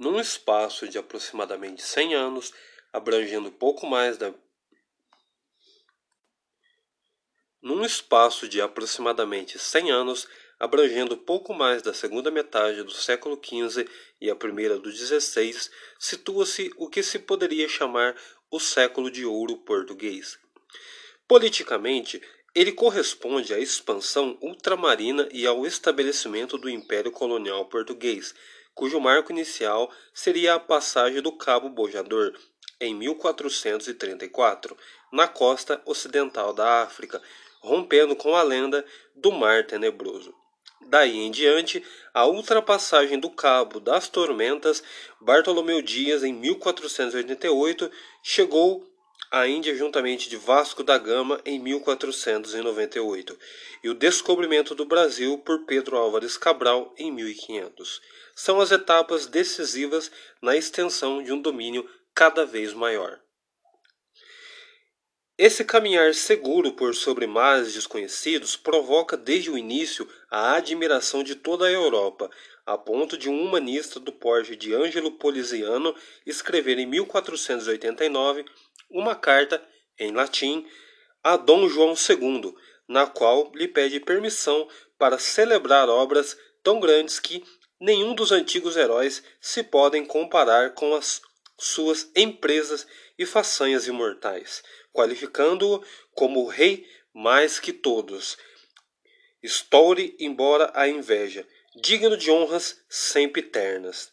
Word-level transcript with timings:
num 0.00 0.18
espaço 0.18 0.88
de 0.88 0.96
aproximadamente 0.96 1.82
100 1.82 2.14
anos, 2.14 2.54
abrangendo 2.90 3.52
pouco 3.52 3.86
mais 3.86 4.16
da 4.16 4.32
num 7.62 7.84
espaço 7.84 8.48
de 8.48 8.62
aproximadamente 8.62 9.58
100 9.58 9.90
anos, 9.90 10.26
abrangendo 10.58 11.18
pouco 11.18 11.52
mais 11.52 11.82
da 11.82 11.92
segunda 11.92 12.30
metade 12.30 12.82
do 12.82 12.90
século 12.90 13.38
XV 13.38 13.86
e 14.18 14.30
a 14.30 14.34
primeira 14.34 14.78
do 14.78 14.90
XVI, 14.90 15.54
situa-se 15.98 16.70
o 16.78 16.88
que 16.88 17.02
se 17.02 17.18
poderia 17.18 17.68
chamar 17.68 18.16
o 18.50 18.58
século 18.58 19.10
de 19.10 19.26
ouro 19.26 19.58
português. 19.58 20.38
Politicamente, 21.28 22.22
ele 22.54 22.72
corresponde 22.72 23.52
à 23.52 23.58
expansão 23.58 24.38
ultramarina 24.40 25.28
e 25.30 25.46
ao 25.46 25.66
estabelecimento 25.66 26.56
do 26.56 26.70
Império 26.70 27.12
Colonial 27.12 27.66
Português, 27.66 28.34
cujo 28.74 29.00
marco 29.00 29.32
inicial 29.32 29.90
seria 30.14 30.54
a 30.54 30.60
passagem 30.60 31.20
do 31.20 31.32
Cabo 31.32 31.68
Bojador, 31.68 32.34
em 32.80 32.94
1434, 32.94 34.76
na 35.12 35.28
costa 35.28 35.80
ocidental 35.84 36.52
da 36.52 36.82
África, 36.82 37.20
rompendo 37.60 38.16
com 38.16 38.34
a 38.34 38.42
lenda 38.42 38.84
do 39.14 39.30
Mar 39.30 39.66
Tenebroso. 39.66 40.34
Daí 40.88 41.18
em 41.18 41.30
diante, 41.30 41.84
a 42.12 42.26
ultrapassagem 42.26 43.18
do 43.20 43.30
Cabo 43.30 43.78
das 43.78 44.08
Tormentas, 44.08 44.82
Bartolomeu 45.20 45.82
Dias, 45.82 46.24
em 46.24 46.32
1488, 46.32 47.90
chegou 48.22 48.89
à 49.30 49.46
Índia 49.46 49.74
juntamente 49.76 50.28
de 50.28 50.36
Vasco 50.36 50.82
da 50.82 50.98
Gama 50.98 51.40
em 51.44 51.60
1498 51.60 53.38
e 53.84 53.88
o 53.88 53.94
descobrimento 53.94 54.74
do 54.74 54.84
Brasil 54.84 55.38
por 55.38 55.64
Pedro 55.66 55.96
Álvares 55.96 56.36
Cabral 56.36 56.92
em 56.98 57.12
1500. 57.12 58.00
São 58.34 58.60
as 58.60 58.72
etapas 58.72 59.26
decisivas 59.26 60.10
na 60.42 60.56
extensão 60.56 61.22
de 61.22 61.32
um 61.32 61.40
domínio 61.40 61.88
cada 62.12 62.44
vez 62.44 62.72
maior. 62.72 63.20
Esse 65.38 65.64
caminhar 65.64 66.12
seguro 66.12 66.72
por 66.72 66.94
sobre 66.94 67.26
mares 67.26 67.72
desconhecidos 67.72 68.56
provoca 68.56 69.16
desde 69.16 69.50
o 69.50 69.56
início 69.56 70.06
a 70.30 70.54
admiração 70.56 71.22
de 71.22 71.34
toda 71.34 71.66
a 71.66 71.70
Europa, 71.70 72.28
a 72.66 72.76
ponto 72.76 73.16
de 73.16 73.30
um 73.30 73.42
humanista 73.42 73.98
do 73.98 74.12
porte 74.12 74.54
de 74.54 74.74
Ângelo 74.74 75.12
Poliziano 75.12 75.94
escrever 76.26 76.78
em 76.78 76.84
1489 76.84 78.44
uma 78.90 79.14
carta 79.14 79.62
em 79.98 80.12
latim 80.12 80.66
a 81.22 81.36
Dom 81.36 81.68
João 81.68 81.94
II, 81.94 82.54
na 82.88 83.06
qual 83.06 83.52
lhe 83.54 83.68
pede 83.68 84.00
permissão 84.00 84.68
para 84.98 85.18
celebrar 85.18 85.88
obras 85.88 86.36
tão 86.62 86.80
grandes 86.80 87.18
que 87.20 87.44
nenhum 87.78 88.14
dos 88.14 88.32
antigos 88.32 88.76
heróis 88.76 89.22
se 89.40 89.62
podem 89.62 90.04
comparar 90.04 90.74
com 90.74 90.94
as 90.94 91.22
suas 91.58 92.10
empresas 92.16 92.86
e 93.18 93.24
façanhas 93.24 93.86
imortais 93.86 94.62
qualificando-o 94.92 95.84
como 96.12 96.40
o 96.40 96.48
rei 96.48 96.86
mais 97.12 97.58
que 97.58 97.72
todos. 97.72 98.36
Estoure 99.42 100.16
embora 100.18 100.70
a 100.74 100.88
inveja, 100.88 101.46
digno 101.74 102.16
de 102.16 102.30
honras 102.30 102.82
sempiternas. 102.88 104.12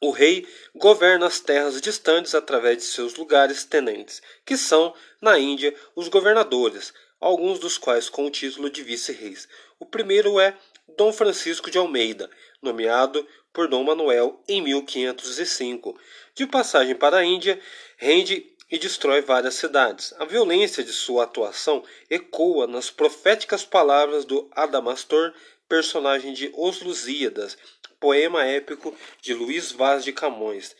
O 0.00 0.10
rei 0.10 0.46
governa 0.74 1.26
as 1.26 1.40
terras 1.40 1.80
distantes 1.80 2.34
através 2.34 2.78
de 2.78 2.84
seus 2.84 3.14
lugares 3.14 3.64
tenentes, 3.64 4.20
que 4.44 4.56
são, 4.56 4.94
na 5.20 5.38
Índia, 5.38 5.74
os 5.94 6.08
governadores, 6.08 6.92
alguns 7.18 7.58
dos 7.58 7.78
quais 7.78 8.10
com 8.10 8.26
o 8.26 8.30
título 8.30 8.68
de 8.68 8.82
vice-reis. 8.82 9.48
O 9.78 9.86
primeiro 9.86 10.38
é 10.38 10.56
Dom 10.96 11.12
Francisco 11.12 11.70
de 11.70 11.78
Almeida, 11.78 12.30
nomeado 12.60 13.26
por 13.52 13.68
Dom 13.68 13.84
Manuel 13.84 14.42
em 14.46 14.60
1505. 14.60 15.98
De 16.34 16.46
passagem 16.46 16.94
para 16.94 17.16
a 17.16 17.24
Índia, 17.24 17.58
rende 17.96 18.54
e 18.70 18.78
destrói 18.78 19.22
várias 19.22 19.54
cidades. 19.54 20.12
A 20.18 20.24
violência 20.24 20.84
de 20.84 20.92
sua 20.92 21.24
atuação 21.24 21.82
ecoa 22.10 22.66
nas 22.66 22.90
proféticas 22.90 23.64
palavras 23.64 24.24
do 24.24 24.48
Adamastor, 24.52 25.32
personagem 25.68 26.32
de 26.32 26.52
Os 26.54 26.80
Lusíadas, 26.82 27.56
poema 28.00 28.44
épico 28.44 28.94
de 29.20 29.34
Luís 29.34 29.72
Vaz 29.72 30.04
de 30.04 30.12
Camões. 30.12 30.74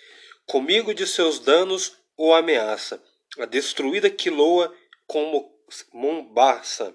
Comigo 0.47 0.95
de 0.95 1.07
seus 1.07 1.39
danos 1.39 1.97
o 2.17 2.33
ameaça, 2.33 3.03
a 3.39 3.45
destruída 3.45 4.09
quiloa 4.09 4.75
como 5.07 5.53
Mombasa. 5.93 6.95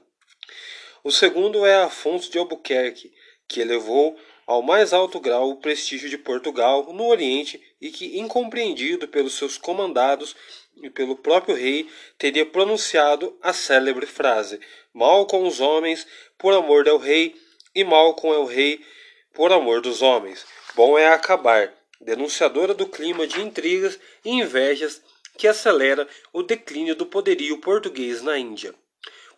O 1.04 1.12
segundo 1.12 1.66
é 1.66 1.84
Afonso 1.84 2.32
de 2.32 2.38
Albuquerque, 2.38 3.12
que 3.48 3.60
elevou 3.60 4.18
ao 4.48 4.62
mais 4.62 4.94
alto 4.94 5.20
grau 5.20 5.50
o 5.50 5.58
prestígio 5.58 6.10
de 6.10 6.18
Portugal 6.18 6.92
no 6.94 7.08
Oriente 7.08 7.62
e 7.80 7.90
que, 7.90 8.20
incompreendido 8.20 9.08
pelos 9.08 9.34
seus 9.34 9.58
comandados, 9.58 10.36
e 10.82 10.90
pelo 10.90 11.16
próprio 11.16 11.56
rei, 11.56 11.90
teria 12.18 12.46
pronunciado 12.46 13.38
a 13.42 13.54
célebre 13.54 14.06
frase: 14.06 14.60
Mal 14.94 15.26
com 15.26 15.46
os 15.48 15.60
homens, 15.60 16.08
por 16.38 16.54
amor 16.54 16.84
del 16.84 16.98
rei, 16.98 17.36
e 17.74 17.84
mal 17.84 18.14
com 18.16 18.34
el 18.34 18.46
rei, 18.46 18.84
por 19.34 19.52
amor 19.52 19.82
dos 19.82 20.02
homens. 20.02 20.46
Bom 20.76 20.98
é 20.98 21.08
acabar, 21.08 21.74
denunciadora 22.00 22.74
do 22.74 22.88
clima 22.88 23.28
de 23.28 23.42
intrigas 23.42 24.00
e 24.24 24.32
invejas 24.32 25.02
que 25.38 25.48
acelera 25.48 26.08
o 26.34 26.44
declínio 26.44 26.96
do 26.96 27.06
poderio 27.06 27.58
português 27.60 28.22
na 28.22 28.38
Índia. 28.38 28.74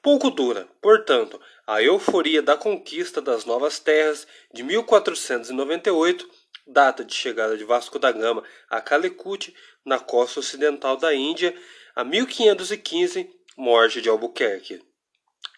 Pouco 0.01 0.29
dura, 0.29 0.67
portanto, 0.81 1.39
a 1.65 1.81
euforia 1.81 2.41
da 2.41 2.57
conquista 2.57 3.21
das 3.21 3.45
novas 3.45 3.79
terras 3.79 4.27
de 4.53 4.63
1498 4.63 6.29
data 6.65 7.03
de 7.03 7.13
chegada 7.13 7.57
de 7.57 7.63
Vasco 7.63 7.99
da 7.99 8.11
Gama 8.11 8.43
a 8.69 8.81
Calicut, 8.81 9.53
na 9.85 9.99
costa 9.99 10.39
ocidental 10.39 10.97
da 10.97 11.13
Índia, 11.13 11.55
a 11.95 12.03
1515, 12.03 13.29
morte 13.57 14.01
de 14.01 14.09
Albuquerque. 14.09 14.81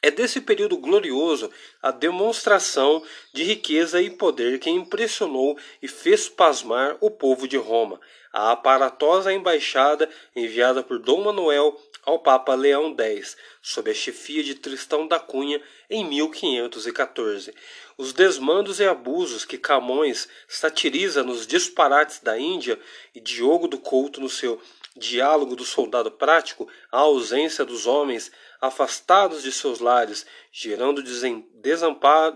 É 0.06 0.12
desse 0.12 0.40
período 0.40 0.78
glorioso 0.78 1.50
a 1.82 1.90
demonstração 1.90 3.02
de 3.34 3.42
riqueza 3.42 4.00
e 4.00 4.12
poder 4.12 4.60
que 4.60 4.70
impressionou 4.70 5.58
e 5.82 5.88
fez 5.88 6.30
pasmar 6.30 6.96
o 7.02 7.10
povo 7.10 7.48
de 7.48 7.58
Roma, 7.58 8.00
a 8.32 8.52
aparatosa 8.52 9.34
embaixada 9.34 10.08
enviada 10.36 10.84
por 10.84 11.00
Dom 11.00 11.24
Manuel 11.24 11.76
ao 12.04 12.20
Papa 12.20 12.54
Leão 12.54 12.96
X, 12.96 13.36
sob 13.64 13.90
a 13.90 13.96
chefia 13.96 14.44
de 14.44 14.54
Tristão 14.54 15.08
da 15.08 15.20
Cunha, 15.20 15.60
em 15.90 16.06
1514. 16.06 17.52
Os 17.98 18.14
desmandos 18.14 18.80
e 18.80 18.86
abusos 18.86 19.44
que 19.44 19.58
Camões 19.58 20.30
satiriza 20.48 21.24
nos 21.24 21.48
disparates 21.48 22.20
da 22.20 22.38
Índia 22.38 22.80
e 23.16 23.20
Diogo 23.20 23.68
do 23.68 23.80
Couto 23.80 24.22
no 24.22 24.30
seu 24.30 24.62
Diálogo 24.96 25.58
do 25.58 25.66
Soldado 25.66 26.10
Prático, 26.10 26.70
a 26.90 27.00
ausência 27.00 27.66
dos 27.66 27.86
homens 27.86 28.32
afastados 28.66 29.44
de 29.44 29.52
seus 29.52 29.80
lares, 29.80 30.26
gerando 30.52 31.04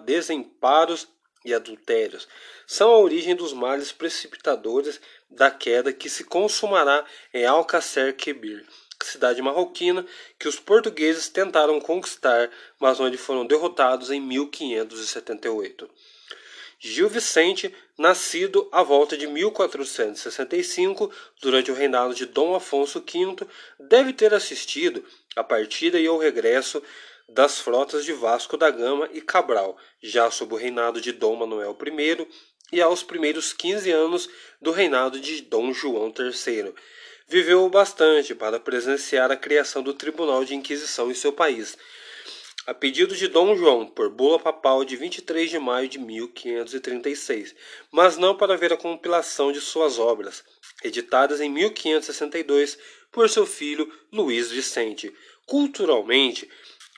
desamparos 0.06 1.08
e 1.46 1.54
adultérios, 1.54 2.28
são 2.68 2.92
a 2.92 3.00
origem 3.00 3.36
dos 3.36 3.54
males 3.54 3.92
precipitadores 3.92 5.00
da 5.30 5.50
queda 5.50 5.94
que 5.94 6.10
se 6.10 6.24
consumará 6.24 7.06
em 7.34 7.46
Alcácer 7.46 8.16
Quibir 8.16 8.66
cidade 9.06 9.42
marroquina 9.42 10.06
que 10.38 10.48
os 10.48 10.60
portugueses 10.60 11.30
tentaram 11.30 11.80
conquistar, 11.80 12.50
mas 12.80 13.00
onde 13.00 13.18
foram 13.18 13.46
derrotados 13.46 14.12
em 14.12 14.20
1578. 14.20 15.90
Gil 16.82 17.10
Vicente, 17.10 17.74
nascido 17.98 18.70
à 18.72 18.82
volta 18.82 19.18
de 19.18 19.28
1465, 19.28 21.12
durante 21.42 21.70
o 21.70 21.74
reinado 21.74 22.14
de 22.14 22.26
Dom 22.26 22.56
Afonso 22.56 23.02
V, 23.02 23.46
deve 23.78 24.14
ter 24.14 24.34
assistido 24.34 25.04
à 25.36 25.44
partida 25.44 26.00
e 26.00 26.08
ao 26.08 26.18
regresso 26.18 26.82
das 27.28 27.60
frotas 27.60 28.06
de 28.06 28.14
Vasco 28.14 28.58
da 28.58 28.70
Gama 28.72 29.10
e 29.14 29.22
Cabral, 29.22 29.78
já 30.02 30.30
sob 30.32 30.54
o 30.54 30.58
reinado 30.58 31.00
de 31.00 31.12
Dom 31.12 31.36
Manuel 31.36 31.78
I, 31.82 32.28
e 32.72 32.81
aos 32.81 33.04
primeiros 33.04 33.54
15 33.54 33.92
anos 33.92 34.30
do 34.62 34.72
reinado 34.72 35.20
de 35.20 35.42
Dom 35.42 35.74
João 35.74 36.14
III, 36.18 36.74
viveu 37.28 37.70
bastante 37.70 38.34
para 38.34 38.60
presenciar 38.60 39.31
a 39.31 39.38
criação 39.38 39.84
do 39.84 39.94
Tribunal 39.94 40.44
de 40.44 40.56
Inquisição 40.56 41.12
em 41.12 41.16
seu 41.16 41.32
país, 41.32 41.78
a 42.69 42.74
pedido 42.75 43.16
de 43.16 43.27
Dom 43.27 43.56
João, 43.56 43.88
por 43.88 44.12
bula 44.12 44.38
papal 44.38 44.86
de 44.86 44.95
23 44.95 45.50
de 45.50 45.57
maio 45.57 45.89
de 45.89 45.98
1536, 45.98 47.56
mas 47.92 48.16
não 48.16 48.38
para 48.38 48.56
ver 48.56 48.71
a 48.71 48.77
compilação 48.77 49.51
de 49.51 49.60
suas 49.60 49.98
obras, 49.98 50.44
editadas 50.83 51.42
em 51.42 51.50
1562 51.50 52.77
por 53.12 53.27
seu 53.27 53.48
filho 53.48 53.92
Luís 54.13 54.51
Vicente. 54.51 55.12
Culturalmente, 55.48 56.48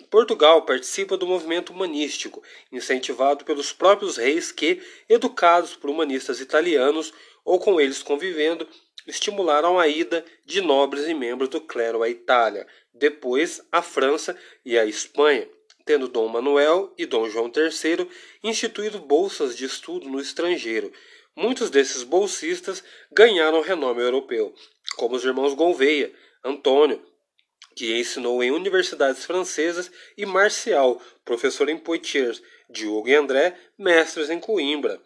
Portugal 0.10 0.64
participa 0.64 1.16
do 1.16 1.26
movimento 1.26 1.72
humanístico, 1.72 2.44
incentivado 2.70 3.46
pelos 3.46 3.72
próprios 3.72 4.18
reis 4.18 4.52
que, 4.52 4.82
educados 5.08 5.74
por 5.74 5.90
humanistas 5.90 6.42
italianos 6.42 7.14
ou 7.46 7.58
com 7.60 7.80
eles 7.80 8.04
convivendo, 8.04 8.68
estimularam 9.08 9.80
a 9.80 9.88
ida 9.88 10.26
de 10.46 10.60
nobres 10.60 11.08
e 11.08 11.14
membros 11.14 11.48
do 11.48 11.62
clero 11.62 12.04
à 12.04 12.10
Itália, 12.10 12.68
depois 12.94 13.66
à 13.72 13.82
França 13.82 14.38
e 14.66 14.78
à 14.78 14.86
Espanha, 14.86 15.48
tendo 15.86 16.08
Dom 16.08 16.28
Manuel 16.28 16.94
e 16.98 17.06
Dom 17.06 17.30
João 17.30 17.52
III 17.54 18.08
instituído 18.44 19.00
bolsas 19.00 19.56
de 19.56 19.66
estudo 19.66 20.10
no 20.10 20.20
estrangeiro, 20.20 20.92
muitos 21.36 21.70
desses 21.70 22.04
bolsistas 22.04 22.84
ganharam 23.12 23.62
renome 23.62 24.02
europeu, 24.02 24.54
como 24.96 25.16
os 25.16 25.24
irmãos 25.24 25.54
Gouveia, 25.54 26.12
Antônio, 26.44 27.02
que 27.76 27.98
ensinou 27.98 28.44
em 28.44 28.52
universidades 28.52 29.26
francesas, 29.26 29.92
e 30.18 30.26
Marcial, 30.26 31.02
professor 31.24 31.70
em 31.70 31.78
Poitiers, 31.78 32.42
Diogo 32.70 33.08
e 33.08 33.16
André, 33.16 33.56
mestres 33.78 34.30
em 34.30 34.40
Coimbra. 34.40 35.02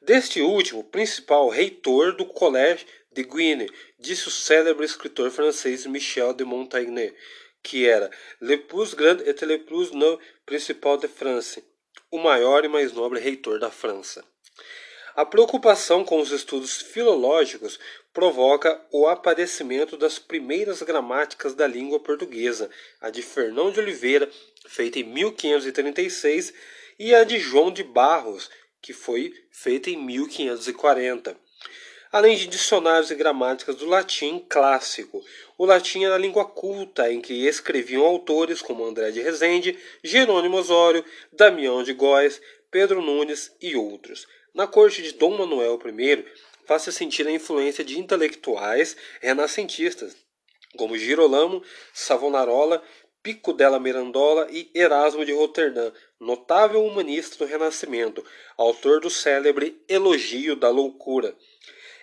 Deste 0.00 0.40
último, 0.40 0.84
principal 0.84 1.48
reitor 1.48 2.16
do 2.16 2.26
Collège 2.26 2.86
de 3.12 3.22
Guienne, 3.22 3.70
disse 3.98 4.26
o 4.28 4.30
célebre 4.30 4.84
escritor 4.84 5.30
francês 5.30 5.86
Michel 5.86 6.32
de 6.32 6.44
Montaigne, 6.44 7.14
que 7.62 7.86
era 7.86 8.10
Le 8.40 8.56
plus 8.56 8.94
grand 8.94 9.20
et 9.20 9.44
le 9.44 9.58
plus 9.58 9.92
noble 9.92 10.18
principal 10.44 10.98
de 10.98 11.08
France, 11.08 11.62
o 12.10 12.18
maior 12.18 12.64
e 12.64 12.68
mais 12.68 12.92
nobre 12.92 13.20
reitor 13.20 13.58
da 13.58 13.70
França. 13.70 14.24
A 15.14 15.26
preocupação 15.26 16.04
com 16.04 16.20
os 16.20 16.30
estudos 16.30 16.80
filológicos 16.80 17.78
provoca 18.14 18.80
o 18.90 19.06
aparecimento 19.06 19.96
das 19.96 20.18
primeiras 20.18 20.82
gramáticas 20.82 21.54
da 21.54 21.66
língua 21.66 22.00
portuguesa, 22.00 22.70
a 23.00 23.10
de 23.10 23.20
Fernão 23.20 23.70
de 23.70 23.78
Oliveira, 23.78 24.30
feita 24.66 24.98
em 24.98 25.04
1536, 25.04 26.54
e 26.98 27.14
a 27.14 27.24
de 27.24 27.38
João 27.38 27.70
de 27.70 27.82
Barros, 27.82 28.50
que 28.80 28.92
foi 28.92 29.34
feita 29.50 29.90
em 29.90 29.96
1540 29.96 31.36
além 32.12 32.36
de 32.36 32.46
dicionários 32.46 33.10
e 33.10 33.14
gramáticas 33.14 33.76
do 33.76 33.86
latim 33.86 34.44
clássico. 34.46 35.24
O 35.56 35.64
latim 35.64 36.04
era 36.04 36.14
a 36.14 36.18
língua 36.18 36.44
culta 36.44 37.10
em 37.10 37.22
que 37.22 37.46
escreviam 37.46 38.04
autores 38.04 38.60
como 38.60 38.84
André 38.84 39.10
de 39.10 39.22
Rezende, 39.22 39.78
Jerônimo 40.04 40.58
Osório, 40.58 41.02
Damião 41.32 41.82
de 41.82 41.94
Góes, 41.94 42.38
Pedro 42.70 43.00
Nunes 43.00 43.50
e 43.62 43.74
outros. 43.74 44.26
Na 44.54 44.66
corte 44.66 45.00
de 45.00 45.12
Dom 45.12 45.38
Manuel 45.38 45.80
I, 45.86 46.24
faz-se 46.66 46.92
sentir 46.92 47.26
a 47.26 47.32
influência 47.32 47.82
de 47.82 47.98
intelectuais 47.98 48.94
renascentistas, 49.22 50.14
como 50.76 50.98
Girolamo, 50.98 51.62
Savonarola, 51.94 52.82
Pico 53.22 53.52
della 53.52 53.78
Mirandola 53.78 54.48
e 54.50 54.70
Erasmo 54.74 55.24
de 55.24 55.32
Roterdã, 55.32 55.92
notável 56.20 56.84
humanista 56.84 57.38
do 57.38 57.48
Renascimento, 57.48 58.22
autor 58.58 59.00
do 59.00 59.08
célebre 59.08 59.80
Elogio 59.88 60.56
da 60.56 60.68
Loucura. 60.68 61.34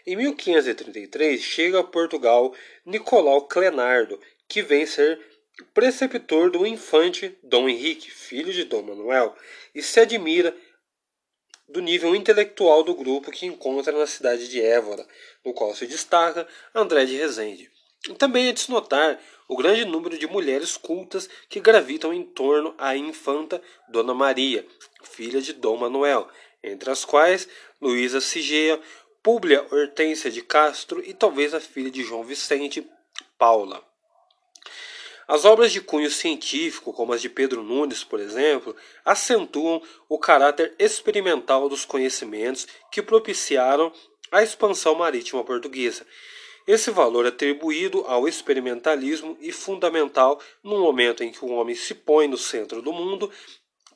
Em 0.06 0.16
1533 0.16 1.42
chega 1.42 1.80
a 1.80 1.84
Portugal 1.84 2.54
Nicolau 2.86 3.48
Clenardo, 3.48 4.20
que 4.48 4.62
vem 4.62 4.86
ser 4.86 5.20
preceptor 5.74 6.50
do 6.50 6.66
infante 6.66 7.38
Dom 7.44 7.68
Henrique, 7.68 8.10
filho 8.10 8.54
de 8.54 8.64
Dom 8.64 8.84
Manuel, 8.84 9.36
e 9.76 9.82
se 9.82 10.00
admira 10.00 10.56
do 11.68 11.82
nível 11.82 12.16
intelectual 12.16 12.84
do 12.84 12.96
grupo 12.96 13.32
que 13.32 13.46
encontra 13.46 13.92
na 13.98 14.08
cidade 14.08 14.48
de 14.48 14.62
Évora, 14.62 15.06
no 15.46 15.54
qual 15.54 15.76
se 15.76 15.86
destaca 15.86 16.48
André 16.74 17.06
de 17.06 17.16
Rezende. 17.16 17.70
Também 18.18 18.48
é 18.48 18.52
de 18.54 18.62
se 18.62 18.72
notar 18.72 19.20
o 19.48 19.58
grande 19.58 19.84
número 19.84 20.18
de 20.18 20.26
mulheres 20.26 20.78
cultas 20.78 21.30
que 21.50 21.60
gravitam 21.60 22.14
em 22.14 22.24
torno 22.24 22.74
à 22.78 22.96
infanta 22.96 23.62
Dona 23.90 24.14
Maria, 24.14 24.66
filha 25.04 25.42
de 25.42 25.54
Dom 25.54 25.78
Manuel, 25.78 26.28
entre 26.64 26.90
as 26.90 27.06
quais 27.06 27.48
Luísa 27.82 28.20
Sigea, 28.20 28.80
Públia 29.22 29.66
Hortência 29.70 30.32
de 30.32 30.42
Castro 30.42 31.04
e 31.06 31.14
talvez 31.14 31.54
a 31.54 31.60
filha 31.60 31.92
de 31.92 32.04
João 32.04 32.24
Vicente, 32.24 32.88
Paula. 33.38 33.84
As 35.28 35.44
obras 35.44 35.72
de 35.72 35.82
cunho 35.82 36.10
científico, 36.10 36.94
como 36.94 37.14
as 37.14 37.22
de 37.22 37.30
Pedro 37.30 37.62
Nunes, 37.62 38.04
por 38.04 38.20
exemplo, 38.20 38.76
acentuam 39.04 39.82
o 40.08 40.18
caráter 40.18 40.74
experimental 40.80 41.68
dos 41.68 41.86
conhecimentos 41.86 42.66
que 42.92 43.02
propiciaram 43.02 43.92
a 44.32 44.42
expansão 44.42 44.96
marítima 44.96 45.44
portuguesa. 45.44 46.06
Esse 46.66 46.90
valor 46.90 47.26
atribuído 47.26 48.06
ao 48.08 48.28
experimentalismo 48.28 49.38
e 49.42 49.52
fundamental 49.52 50.40
no 50.64 50.80
momento 50.80 51.24
em 51.24 51.32
que 51.32 51.44
o 51.44 51.50
homem 51.50 51.76
se 51.76 51.94
põe 51.94 52.28
no 52.28 52.38
centro 52.38 52.82
do 52.82 52.94
mundo 52.94 53.30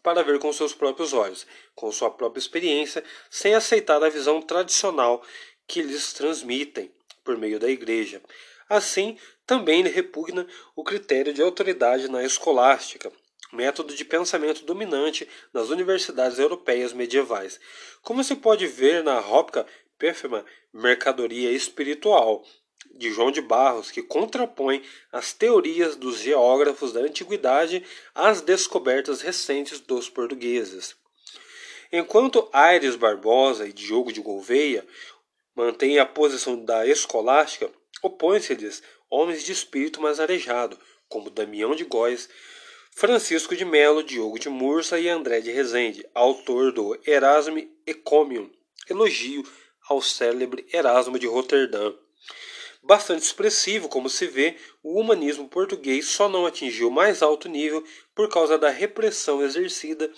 para 0.03 0.21
ver 0.21 0.37
com 0.37 0.51
seus 0.51 0.73
próprios 0.73 1.13
olhos, 1.13 1.47
com 1.73 1.91
sua 1.91 2.11
própria 2.11 2.39
experiência, 2.39 3.03
sem 3.31 3.55
aceitar 3.55 4.03
a 4.03 4.09
visão 4.09 4.41
tradicional 4.41 5.25
que 5.65 5.81
lhes 5.81 6.11
transmitem 6.13 6.93
por 7.23 7.37
meio 7.37 7.57
da 7.59 7.69
igreja. 7.69 8.21
Assim, 8.69 9.17
também 9.45 9.81
lhe 9.81 9.89
repugna 9.89 10.45
o 10.75 10.83
critério 10.83 11.33
de 11.33 11.41
autoridade 11.41 12.09
na 12.09 12.23
escolástica, 12.23 13.11
método 13.51 13.95
de 13.95 14.03
pensamento 14.03 14.65
dominante 14.65 15.27
nas 15.53 15.69
universidades 15.69 16.37
europeias 16.37 16.91
medievais. 16.91 17.59
Como 18.01 18.23
se 18.23 18.35
pode 18.35 18.67
ver 18.67 19.03
na 19.03 19.19
Rópica 19.19 19.65
Pérfima 19.97 20.45
Mercadoria 20.73 21.51
Espiritual, 21.51 22.43
de 22.93 23.11
João 23.11 23.31
de 23.31 23.41
Barros, 23.41 23.91
que 23.91 24.01
contrapõe 24.01 24.83
as 25.11 25.33
teorias 25.33 25.95
dos 25.95 26.19
geógrafos 26.19 26.93
da 26.93 27.01
antiguidade 27.01 27.83
às 28.13 28.41
descobertas 28.41 29.21
recentes 29.21 29.79
dos 29.79 30.09
portugueses. 30.09 30.95
Enquanto 31.91 32.49
Aires 32.51 32.95
Barbosa 32.95 33.67
e 33.67 33.73
Diogo 33.73 34.11
de 34.11 34.21
Gouveia 34.21 34.85
mantêm 35.55 35.99
a 35.99 36.05
posição 36.05 36.63
da 36.63 36.87
escolástica, 36.87 37.69
opõem-se-lhes 38.01 38.81
homens 39.09 39.43
de 39.43 39.51
espírito 39.51 40.01
mais 40.01 40.19
arejado, 40.19 40.77
como 41.07 41.29
Damião 41.29 41.75
de 41.75 41.83
Góes, 41.83 42.27
Francisco 42.95 43.55
de 43.55 43.65
Melo, 43.65 44.03
Diogo 44.03 44.39
de 44.39 44.49
Mursa 44.49 44.99
e 44.99 45.09
André 45.09 45.41
de 45.41 45.51
Rezende, 45.51 46.05
autor 46.13 46.71
do 46.71 46.99
Erasmo 47.05 47.57
Ecomium, 47.85 48.49
elogio 48.89 49.43
ao 49.87 50.01
célebre 50.01 50.65
Erasmo 50.71 51.19
de 51.19 51.27
Roterdã. 51.27 51.93
Bastante 52.85 53.23
expressivo, 53.23 53.87
como 53.87 54.09
se 54.09 54.27
vê, 54.27 54.57
o 54.83 54.99
humanismo 54.99 55.47
português 55.47 56.05
só 56.07 56.27
não 56.27 56.45
atingiu 56.45 56.91
mais 56.91 57.21
alto 57.21 57.47
nível 57.47 57.81
por 58.13 58.27
causa 58.27 58.57
da 58.57 58.69
repressão 58.69 59.41
exercida 59.41 60.11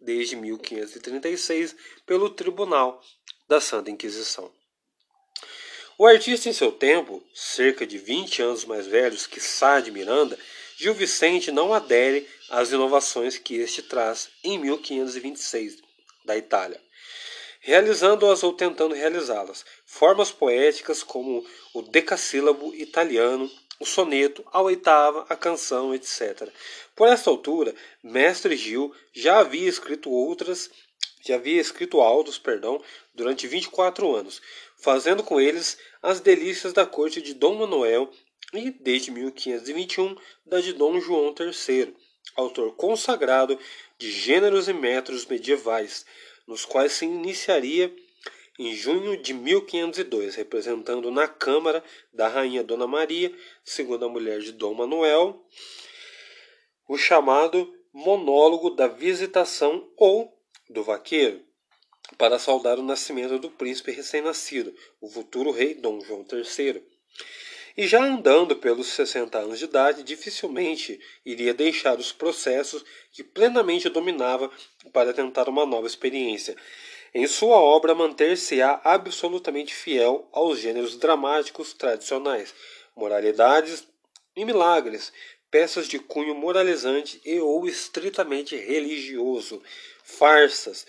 desde 0.00 0.36
1536 0.36 1.74
pelo 2.06 2.30
Tribunal 2.30 3.02
da 3.48 3.60
Santa 3.60 3.90
Inquisição. 3.90 4.52
O 5.98 6.06
artista 6.06 6.48
em 6.48 6.52
seu 6.52 6.70
tempo, 6.70 7.22
cerca 7.34 7.84
de 7.84 7.98
20 7.98 8.40
anos 8.40 8.64
mais 8.64 8.86
velho 8.86 9.16
que 9.28 9.40
Sá 9.40 9.80
de 9.80 9.90
Miranda, 9.90 10.38
Gil 10.76 10.94
Vicente 10.94 11.50
não 11.50 11.74
adere 11.74 12.28
às 12.48 12.70
inovações 12.70 13.36
que 13.36 13.56
este 13.56 13.82
traz 13.82 14.30
em 14.44 14.58
1526 14.58 15.82
da 16.24 16.36
Itália 16.36 16.80
realizando-as 17.62 18.42
ou 18.42 18.52
tentando 18.52 18.94
realizá-las. 18.94 19.64
Formas 19.86 20.30
poéticas 20.30 21.02
como 21.02 21.46
o 21.72 21.80
decassílabo 21.80 22.74
italiano, 22.74 23.50
o 23.78 23.86
soneto, 23.86 24.44
a 24.52 24.60
oitava, 24.60 25.24
a 25.28 25.36
canção, 25.36 25.94
etc. 25.94 26.48
Por 26.94 27.08
esta 27.08 27.30
altura, 27.30 27.74
Mestre 28.02 28.56
Gil 28.56 28.92
já 29.12 29.38
havia 29.38 29.68
escrito 29.68 30.10
outras, 30.10 30.70
já 31.24 31.36
havia 31.36 31.60
escrito 31.60 32.00
autos, 32.00 32.36
perdão, 32.36 32.82
durante 33.14 33.46
24 33.46 34.12
anos, 34.14 34.42
fazendo 34.76 35.22
com 35.22 35.40
eles 35.40 35.78
as 36.02 36.18
delícias 36.18 36.72
da 36.72 36.84
corte 36.84 37.22
de 37.22 37.32
Dom 37.32 37.54
Manuel 37.54 38.10
e, 38.52 38.70
desde 38.70 39.12
1521, 39.12 40.16
da 40.44 40.60
de 40.60 40.72
Dom 40.72 41.00
João 41.00 41.32
III, 41.38 41.94
autor 42.34 42.74
consagrado 42.74 43.56
de 43.98 44.10
gêneros 44.10 44.68
e 44.68 44.72
metros 44.72 45.24
medievais, 45.26 46.04
nos 46.46 46.64
quais 46.64 46.92
se 46.92 47.04
iniciaria 47.04 47.94
em 48.58 48.74
junho 48.74 49.16
de 49.16 49.32
1502, 49.32 50.34
representando 50.34 51.10
na 51.10 51.26
Câmara 51.26 51.82
da 52.12 52.28
Rainha 52.28 52.62
Dona 52.62 52.86
Maria, 52.86 53.34
segunda 53.64 54.08
mulher 54.08 54.40
de 54.40 54.52
Dom 54.52 54.74
Manuel, 54.74 55.44
o 56.88 56.98
chamado 56.98 57.72
monólogo 57.92 58.70
da 58.70 58.86
visitação 58.86 59.90
ou 59.96 60.38
do 60.68 60.82
vaqueiro, 60.82 61.42
para 62.18 62.38
saudar 62.38 62.78
o 62.78 62.82
nascimento 62.82 63.38
do 63.38 63.50
príncipe 63.50 63.90
recém-nascido, 63.90 64.74
o 65.00 65.08
futuro 65.08 65.50
rei 65.50 65.74
Dom 65.74 66.00
João 66.00 66.24
III. 66.30 66.82
E 67.76 67.86
já 67.86 68.02
andando 68.02 68.56
pelos 68.56 68.88
60 68.88 69.38
anos 69.38 69.58
de 69.58 69.64
idade, 69.64 70.02
dificilmente 70.02 71.00
iria 71.24 71.54
deixar 71.54 71.98
os 71.98 72.12
processos 72.12 72.84
que 73.10 73.24
plenamente 73.24 73.88
dominava 73.88 74.50
para 74.92 75.12
tentar 75.12 75.48
uma 75.48 75.64
nova 75.64 75.86
experiência. 75.86 76.54
Em 77.14 77.26
sua 77.26 77.56
obra, 77.56 77.94
manter-se-á 77.94 78.80
absolutamente 78.84 79.74
fiel 79.74 80.28
aos 80.32 80.58
gêneros 80.58 80.96
dramáticos 80.96 81.72
tradicionais, 81.72 82.54
moralidades 82.94 83.86
e 84.36 84.44
milagres, 84.44 85.12
peças 85.50 85.86
de 85.86 85.98
cunho 85.98 86.34
moralizante 86.34 87.20
e 87.24 87.38
ou 87.40 87.66
estritamente 87.66 88.56
religioso, 88.56 89.62
farsas, 90.02 90.86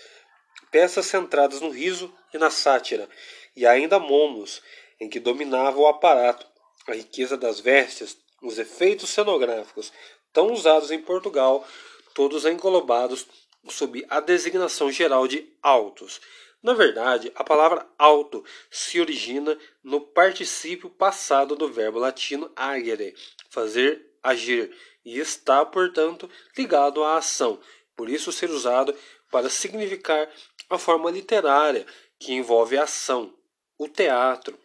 peças 0.70 1.06
centradas 1.06 1.60
no 1.60 1.68
riso 1.70 2.12
e 2.32 2.38
na 2.38 2.50
sátira, 2.50 3.08
e 3.54 3.66
ainda 3.66 3.98
momos, 3.98 4.62
em 4.98 5.08
que 5.08 5.20
dominava 5.20 5.78
o 5.78 5.86
aparato 5.86 6.46
a 6.86 6.94
riqueza 6.94 7.36
das 7.36 7.60
vestes, 7.60 8.16
os 8.42 8.58
efeitos 8.58 9.10
cenográficos 9.10 9.92
tão 10.32 10.52
usados 10.52 10.90
em 10.90 11.00
Portugal, 11.00 11.66
todos 12.14 12.44
englobados 12.44 13.26
sob 13.68 14.04
a 14.08 14.20
designação 14.20 14.90
geral 14.90 15.26
de 15.26 15.50
autos. 15.62 16.20
Na 16.62 16.74
verdade, 16.74 17.30
a 17.34 17.44
palavra 17.44 17.86
alto 17.98 18.44
se 18.70 19.00
origina 19.00 19.58
no 19.82 20.00
particípio 20.00 20.88
passado 20.90 21.54
do 21.54 21.70
verbo 21.70 21.98
latino 21.98 22.50
agere, 22.56 23.14
fazer 23.50 24.14
agir, 24.22 24.74
e 25.04 25.18
está, 25.18 25.64
portanto, 25.64 26.28
ligado 26.56 27.04
à 27.04 27.18
ação, 27.18 27.60
por 27.94 28.08
isso 28.08 28.32
ser 28.32 28.50
usado 28.50 28.96
para 29.30 29.50
significar 29.50 30.30
a 30.70 30.78
forma 30.78 31.10
literária 31.10 31.86
que 32.18 32.32
envolve 32.32 32.78
a 32.78 32.84
ação, 32.84 33.34
o 33.76 33.86
teatro. 33.86 34.58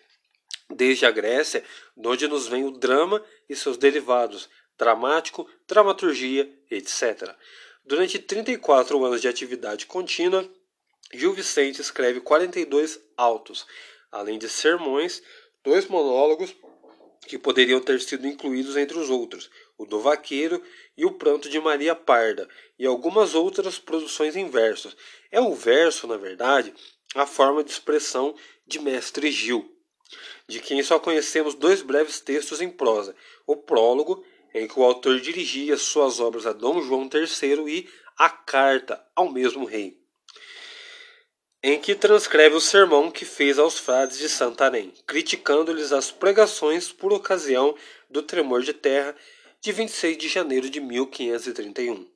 Desde 0.69 1.05
a 1.05 1.11
Grécia, 1.11 1.63
de 1.97 2.07
onde 2.07 2.27
nos 2.27 2.47
vem 2.47 2.63
o 2.63 2.71
drama 2.71 3.23
e 3.49 3.55
seus 3.55 3.77
derivados, 3.77 4.49
dramático, 4.77 5.49
dramaturgia, 5.67 6.49
etc. 6.69 7.35
Durante 7.83 8.19
34 8.19 9.03
anos 9.03 9.21
de 9.21 9.27
atividade 9.27 9.85
contínua, 9.85 10.47
Gil 11.13 11.33
Vicente 11.33 11.81
escreve 11.81 12.21
42 12.21 12.99
autos, 13.17 13.65
além 14.11 14.37
de 14.37 14.47
sermões, 14.47 15.23
dois 15.63 15.87
monólogos 15.87 16.55
que 17.27 17.37
poderiam 17.37 17.81
ter 17.81 17.99
sido 17.99 18.27
incluídos 18.27 18.77
entre 18.77 18.97
os 18.97 19.09
outros, 19.09 19.49
o 19.77 19.85
do 19.85 19.99
Vaqueiro 19.99 20.63
e 20.95 21.05
o 21.05 21.11
Pranto 21.11 21.49
de 21.49 21.59
Maria 21.59 21.95
Parda, 21.95 22.47
e 22.77 22.85
algumas 22.85 23.35
outras 23.35 23.79
produções 23.79 24.35
em 24.35 24.49
versos. 24.49 24.95
É 25.31 25.41
o 25.41 25.53
verso, 25.53 26.07
na 26.07 26.17
verdade, 26.17 26.73
a 27.15 27.25
forma 27.25 27.63
de 27.63 27.71
expressão 27.71 28.35
de 28.65 28.79
Mestre 28.79 29.31
Gil, 29.31 29.78
de 30.49 30.59
quem 30.59 30.83
só 30.83 30.99
conhecemos 30.99 31.55
dois 31.55 31.81
breves 31.81 32.19
textos 32.19 32.59
em 32.59 32.69
prosa: 32.69 33.15
o 33.47 33.55
prólogo, 33.55 34.25
em 34.53 34.67
que 34.67 34.77
o 34.77 34.83
autor 34.83 35.21
dirigia 35.21 35.77
suas 35.77 36.19
obras 36.19 36.45
a 36.45 36.51
Dom 36.51 36.81
João 36.81 37.07
III, 37.07 37.73
e 37.73 37.89
a 38.17 38.29
carta 38.29 39.01
ao 39.15 39.31
mesmo 39.31 39.63
rei 39.63 39.97
em 41.61 41.77
que 41.77 41.93
transcreve 41.93 42.55
o 42.55 42.61
sermão 42.61 43.11
que 43.11 43.25
fez 43.25 43.59
aos 43.59 43.77
frades 43.77 44.17
de 44.17 44.29
Santarém, 44.29 44.93
criticando-lhes 45.05 45.91
as 45.91 46.09
pregações 46.09 46.91
por 46.91 47.11
ocasião 47.11 47.75
do 48.09 48.23
tremor 48.23 48.61
de 48.61 48.73
terra 48.73 49.13
de 49.61 49.71
26 49.71 50.17
de 50.17 50.29
janeiro 50.29 50.69
de 50.69 50.79
1531. 50.79 52.07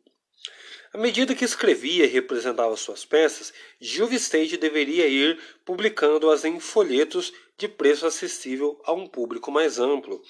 À 0.93 0.97
medida 0.99 1.33
que 1.33 1.43
escrevia 1.43 2.05
e 2.05 2.07
representava 2.07 2.77
suas 2.77 3.03
peças, 3.03 3.51
Gil 3.81 4.05
Vicente 4.05 4.57
deveria 4.57 5.07
ir 5.07 5.39
publicando-as 5.65 6.45
em 6.45 6.59
folhetos 6.59 7.33
de 7.57 7.67
preço 7.67 8.05
acessível 8.05 8.79
a 8.85 8.93
um 8.93 9.07
público 9.07 9.51
mais 9.51 9.79
amplo 9.79 10.21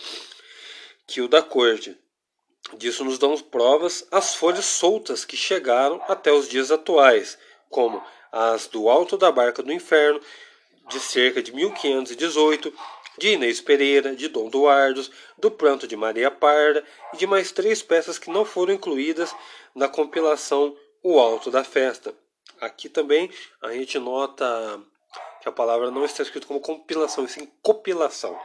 que 1.06 1.20
o 1.20 1.28
da 1.28 1.42
corte. 1.42 1.98
Disso 2.78 3.04
nos 3.04 3.20
dão 3.20 3.38
provas 3.38 4.08
as 4.10 4.36
folhas 4.36 4.64
soltas 4.64 5.26
que 5.26 5.36
chegaram 5.36 6.02
até 6.08 6.32
os 6.32 6.48
dias 6.48 6.72
atuais, 6.72 7.38
como 7.70 8.02
as 8.32 8.66
do 8.66 8.88
Alto 8.88 9.18
da 9.18 9.30
Barca 9.34 9.62
do 9.62 9.74
Inferno, 9.74 10.22
de 10.90 10.98
cerca 10.98 11.44
de 11.44 11.52
1518, 11.52 12.74
de 13.18 13.30
Inês 13.30 13.62
Pereira, 13.62 14.16
de 14.16 14.28
Dom 14.28 14.50
Duardos, 14.50 15.12
do 15.38 15.52
Pranto 15.52 15.88
de 15.88 15.96
Maria 15.96 16.32
Parda 16.32 16.84
e 17.14 17.18
de 17.18 17.28
mais 17.28 17.52
três 17.52 17.82
peças 17.82 18.18
que 18.18 18.30
não 18.30 18.46
foram 18.46 18.74
incluídas 18.74 19.36
na 19.76 19.88
compilação 19.88 20.76
O 21.02 21.20
Alto 21.20 21.52
da 21.52 21.64
Festa. 21.64 22.14
Aqui 22.60 22.90
também 22.90 23.30
a 23.62 23.72
gente 23.72 24.00
nota 24.00 24.82
que 25.42 25.50
a 25.50 25.52
palavra 25.52 25.92
não 25.92 26.06
está 26.06 26.24
escrita 26.24 26.48
como 26.48 26.62
compilação, 26.62 27.26
e 27.26 27.30
sim 27.30 27.52
compilação. 27.62 28.40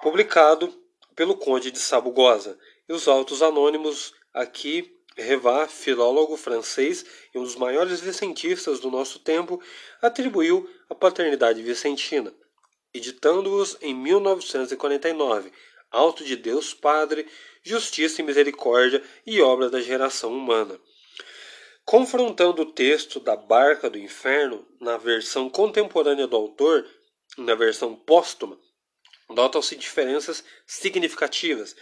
Publicado 0.00 0.72
pelo 1.14 1.36
Conde 1.36 1.70
de 1.70 1.78
Sabugosa. 1.78 2.58
E 2.88 2.92
os 2.92 3.08
autos 3.08 3.42
anônimos 3.42 4.14
aqui 4.32 4.96
Revá, 5.16 5.68
filólogo 5.68 6.36
francês 6.36 7.04
e 7.34 7.38
um 7.38 7.42
dos 7.42 7.56
maiores 7.56 8.00
vicentistas 8.00 8.80
do 8.80 8.90
nosso 8.90 9.18
tempo, 9.18 9.60
atribuiu 10.00 10.68
a 10.88 10.94
paternidade 10.94 11.62
vicentina, 11.62 12.32
editando-os 12.94 13.76
em 13.80 13.94
1949, 13.94 15.52
Alto 15.90 16.24
de 16.24 16.36
Deus 16.36 16.74
Padre, 16.74 17.26
Justiça 17.62 18.20
e 18.20 18.24
Misericórdia 18.24 19.02
e 19.26 19.40
Obra 19.40 19.70
da 19.70 19.80
Geração 19.80 20.32
Humana. 20.32 20.80
Confrontando 21.84 22.62
o 22.62 22.72
texto 22.72 23.20
da 23.20 23.36
Barca 23.36 23.90
do 23.90 23.98
Inferno 23.98 24.66
na 24.80 24.96
versão 24.96 25.50
contemporânea 25.50 26.26
do 26.26 26.36
autor, 26.36 26.86
na 27.36 27.54
versão 27.54 27.94
póstuma, 27.94 28.58
notam-se 29.28 29.76
diferenças 29.76 30.44
significativas. 30.66 31.74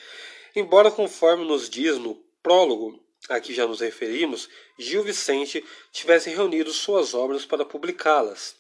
Embora, 0.54 0.90
conforme 0.90 1.44
nos 1.44 1.68
diz 1.68 1.98
no 1.98 2.14
prólogo 2.42 3.04
a 3.28 3.40
que 3.40 3.52
já 3.52 3.66
nos 3.66 3.80
referimos, 3.80 4.48
Gil 4.78 5.02
Vicente 5.02 5.64
tivesse 5.92 6.30
reunido 6.30 6.72
suas 6.72 7.14
obras 7.14 7.44
para 7.44 7.64
publicá-las. 7.64 8.59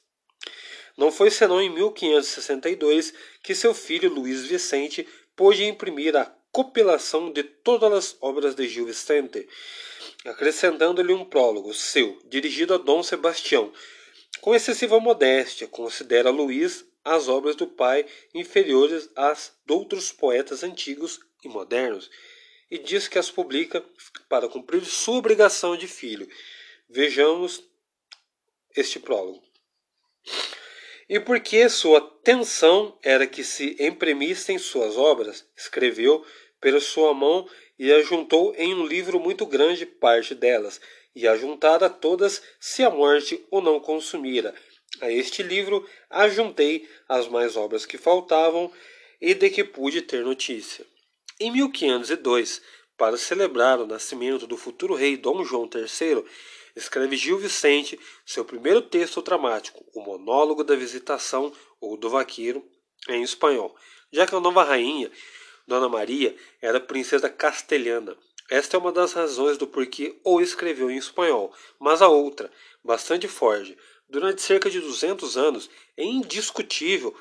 Não 1.00 1.10
foi 1.10 1.30
senão 1.30 1.62
em 1.62 1.70
1562 1.70 3.14
que 3.42 3.54
seu 3.54 3.72
filho 3.72 4.12
Luiz 4.12 4.44
Vicente 4.44 5.08
pôde 5.34 5.64
imprimir 5.64 6.14
a 6.14 6.26
compilação 6.52 7.32
de 7.32 7.42
todas 7.42 7.90
as 7.90 8.16
obras 8.20 8.54
de 8.54 8.68
Gil 8.68 8.84
Vicente, 8.84 9.48
acrescentando-lhe 10.26 11.14
um 11.14 11.24
prólogo 11.24 11.72
seu, 11.72 12.18
dirigido 12.26 12.74
a 12.74 12.76
Dom 12.76 13.02
Sebastião. 13.02 13.72
Com 14.42 14.54
excessiva 14.54 15.00
modéstia, 15.00 15.66
considera 15.66 16.28
Luiz 16.28 16.84
as 17.02 17.28
obras 17.28 17.56
do 17.56 17.66
pai 17.66 18.04
inferiores 18.34 19.08
às 19.16 19.54
de 19.64 19.72
outros 19.72 20.12
poetas 20.12 20.62
antigos 20.62 21.18
e 21.42 21.48
modernos 21.48 22.10
e 22.70 22.76
diz 22.76 23.08
que 23.08 23.18
as 23.18 23.30
publica 23.30 23.82
para 24.28 24.50
cumprir 24.50 24.84
sua 24.84 25.16
obrigação 25.16 25.78
de 25.78 25.88
filho. 25.88 26.28
Vejamos 26.90 27.64
este 28.76 29.00
prólogo. 29.00 29.42
E 31.10 31.18
porque 31.18 31.68
sua 31.68 32.00
tensão 32.22 32.96
era 33.02 33.26
que 33.26 33.42
se 33.42 33.76
imprimissem 33.80 34.58
suas 34.58 34.96
obras, 34.96 35.44
escreveu 35.56 36.24
pela 36.60 36.78
sua 36.78 37.12
mão 37.12 37.48
e 37.76 37.92
ajuntou 37.92 38.54
em 38.56 38.72
um 38.72 38.86
livro 38.86 39.18
muito 39.18 39.44
grande 39.44 39.84
parte 39.84 40.36
delas, 40.36 40.80
e 41.12 41.26
ajuntada 41.26 41.90
todas 41.90 42.40
se 42.60 42.84
a 42.84 42.90
morte 42.90 43.44
o 43.50 43.60
não 43.60 43.80
consumira. 43.80 44.54
A 45.00 45.10
este 45.10 45.42
livro 45.42 45.84
ajuntei 46.08 46.88
as 47.08 47.26
mais 47.26 47.56
obras 47.56 47.84
que 47.84 47.98
faltavam 47.98 48.70
e 49.20 49.34
de 49.34 49.50
que 49.50 49.64
pude 49.64 50.02
ter 50.02 50.22
notícia. 50.22 50.86
Em 51.40 51.50
1502, 51.50 52.62
para 52.96 53.16
celebrar 53.16 53.80
o 53.80 53.86
nascimento 53.86 54.46
do 54.46 54.56
futuro 54.56 54.94
rei 54.94 55.16
Dom 55.16 55.42
João 55.42 55.68
III, 55.74 56.24
escreve 56.74 57.16
Gil 57.16 57.38
Vicente 57.38 57.98
seu 58.24 58.44
primeiro 58.44 58.82
texto 58.82 59.22
dramático, 59.22 59.84
o 59.94 60.00
Monólogo 60.00 60.64
da 60.64 60.76
Visitação 60.76 61.52
ou 61.80 61.96
do 61.96 62.10
Vaqueiro, 62.10 62.64
em 63.08 63.22
espanhol, 63.22 63.74
já 64.12 64.26
que 64.26 64.34
a 64.34 64.40
nova 64.40 64.62
rainha, 64.62 65.10
Dona 65.66 65.88
Maria, 65.88 66.36
era 66.60 66.80
princesa 66.80 67.28
castelhana. 67.30 68.16
Esta 68.50 68.76
é 68.76 68.80
uma 68.80 68.90
das 68.90 69.12
razões 69.12 69.56
do 69.56 69.66
porquê 69.66 70.18
o 70.24 70.40
escreveu 70.40 70.90
em 70.90 70.96
espanhol, 70.96 71.54
mas 71.78 72.02
a 72.02 72.08
outra, 72.08 72.50
bastante 72.82 73.28
forte, 73.28 73.78
durante 74.08 74.42
cerca 74.42 74.68
de 74.68 74.80
200 74.80 75.36
anos, 75.36 75.70
é 75.96 76.04
indiscutível 76.04 77.14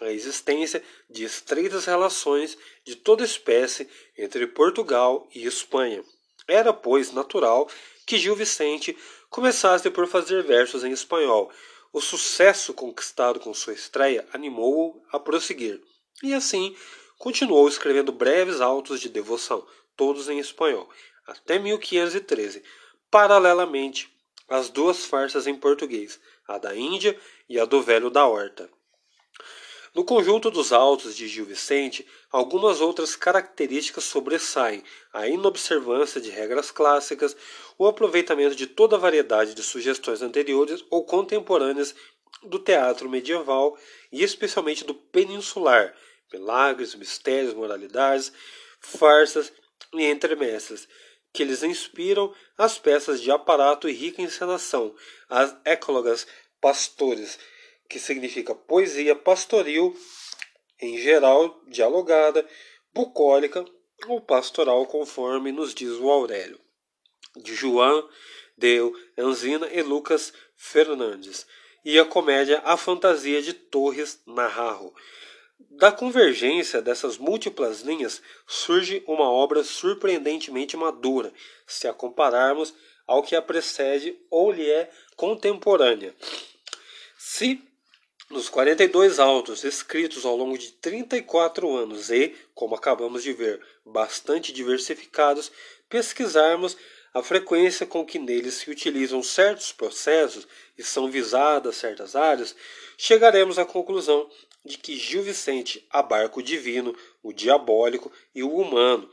a 0.00 0.12
existência 0.12 0.82
de 1.08 1.24
estreitas 1.24 1.86
relações 1.86 2.58
de 2.84 2.94
toda 2.94 3.24
espécie 3.24 3.88
entre 4.16 4.46
Portugal 4.46 5.26
e 5.34 5.46
Espanha. 5.46 6.04
Era, 6.46 6.72
pois, 6.72 7.12
natural 7.12 7.68
que 8.06 8.16
Gil 8.16 8.36
Vicente 8.36 8.96
começasse 9.28 9.90
por 9.90 10.06
fazer 10.06 10.44
versos 10.44 10.84
em 10.84 10.92
espanhol. 10.92 11.50
O 11.92 12.00
sucesso 12.00 12.72
conquistado 12.72 13.40
com 13.40 13.52
sua 13.52 13.74
estreia 13.74 14.26
animou-o 14.32 15.02
a 15.10 15.18
prosseguir, 15.18 15.82
e 16.22 16.32
assim 16.32 16.76
continuou 17.18 17.66
escrevendo 17.68 18.12
breves 18.12 18.60
autos 18.60 19.00
de 19.00 19.08
devoção, 19.08 19.66
todos 19.96 20.28
em 20.28 20.38
espanhol, 20.38 20.88
até 21.26 21.58
1513, 21.58 22.62
paralelamente 23.10 24.14
às 24.48 24.68
duas 24.68 25.04
farsas 25.04 25.46
em 25.46 25.56
português, 25.56 26.20
a 26.46 26.58
da 26.58 26.76
Índia 26.76 27.18
e 27.48 27.58
a 27.58 27.64
do 27.64 27.82
Velho 27.82 28.10
da 28.10 28.26
Horta. 28.26 28.70
No 29.96 30.04
conjunto 30.04 30.50
dos 30.50 30.74
autos 30.74 31.16
de 31.16 31.26
Gil 31.26 31.46
Vicente, 31.46 32.06
algumas 32.30 32.82
outras 32.82 33.16
características 33.16 34.04
sobressaem: 34.04 34.84
a 35.10 35.26
inobservância 35.26 36.20
de 36.20 36.28
regras 36.28 36.70
clássicas, 36.70 37.34
o 37.78 37.86
aproveitamento 37.86 38.54
de 38.54 38.66
toda 38.66 38.96
a 38.96 38.98
variedade 38.98 39.54
de 39.54 39.62
sugestões 39.62 40.20
anteriores 40.20 40.84
ou 40.90 41.02
contemporâneas 41.02 41.94
do 42.42 42.58
teatro 42.58 43.08
medieval 43.08 43.78
e 44.12 44.22
especialmente 44.22 44.84
do 44.84 44.94
peninsular, 44.94 45.96
milagres, 46.30 46.94
mistérios, 46.94 47.54
moralidades, 47.54 48.30
farsas 48.78 49.50
e 49.94 50.04
entremessas, 50.04 50.86
que 51.32 51.42
lhes 51.42 51.62
inspiram 51.62 52.34
as 52.58 52.78
peças 52.78 53.18
de 53.18 53.30
aparato 53.30 53.88
e 53.88 53.94
rica 53.94 54.20
encenação, 54.20 54.94
as 55.26 55.56
eclogas 55.64 56.26
pastores, 56.60 57.38
que 57.88 57.98
significa 57.98 58.54
poesia 58.54 59.14
pastoril, 59.14 59.96
em 60.80 60.98
geral 60.98 61.60
dialogada, 61.66 62.46
bucólica 62.92 63.64
ou 64.06 64.20
pastoral, 64.20 64.86
conforme 64.86 65.52
nos 65.52 65.74
diz 65.74 65.92
o 65.92 66.10
Aurélio. 66.10 66.60
De 67.36 67.54
João, 67.54 68.08
Deu, 68.56 68.94
Anzina 69.18 69.68
e 69.72 69.82
Lucas 69.82 70.32
Fernandes. 70.56 71.46
e 71.84 72.00
a 72.00 72.04
comédia 72.04 72.60
A 72.64 72.76
Fantasia 72.76 73.40
de 73.40 73.52
Torres 73.52 74.20
Naharro. 74.26 74.92
Da 75.70 75.92
convergência 75.92 76.82
dessas 76.82 77.16
múltiplas 77.16 77.82
linhas 77.82 78.20
surge 78.44 79.04
uma 79.06 79.30
obra 79.30 79.62
surpreendentemente 79.62 80.76
madura, 80.76 81.32
se 81.64 81.86
a 81.86 81.92
compararmos 81.92 82.74
ao 83.06 83.22
que 83.22 83.36
a 83.36 83.40
precede 83.40 84.18
ou 84.28 84.50
lhe 84.50 84.68
é 84.68 84.90
contemporânea. 85.14 86.12
Se 87.16 87.62
nos 88.28 88.48
42 88.48 89.20
autos 89.20 89.62
escritos 89.62 90.24
ao 90.24 90.36
longo 90.36 90.58
de 90.58 90.72
34 90.72 91.76
anos 91.76 92.10
e, 92.10 92.34
como 92.54 92.74
acabamos 92.74 93.22
de 93.22 93.32
ver, 93.32 93.60
bastante 93.84 94.52
diversificados, 94.52 95.52
pesquisarmos 95.88 96.76
a 97.14 97.22
frequência 97.22 97.86
com 97.86 98.04
que 98.04 98.18
neles 98.18 98.54
se 98.54 98.70
utilizam 98.70 99.22
certos 99.22 99.72
processos 99.72 100.46
e 100.76 100.82
são 100.82 101.10
visadas 101.10 101.76
certas 101.76 102.16
áreas, 102.16 102.54
chegaremos 102.98 103.58
à 103.58 103.64
conclusão 103.64 104.28
de 104.64 104.76
que 104.76 104.96
Gil 104.96 105.22
Vicente 105.22 105.86
abarca 105.88 106.40
o 106.40 106.42
divino, 106.42 106.94
o 107.22 107.32
diabólico 107.32 108.10
e 108.34 108.42
o 108.42 108.54
humano, 108.54 109.08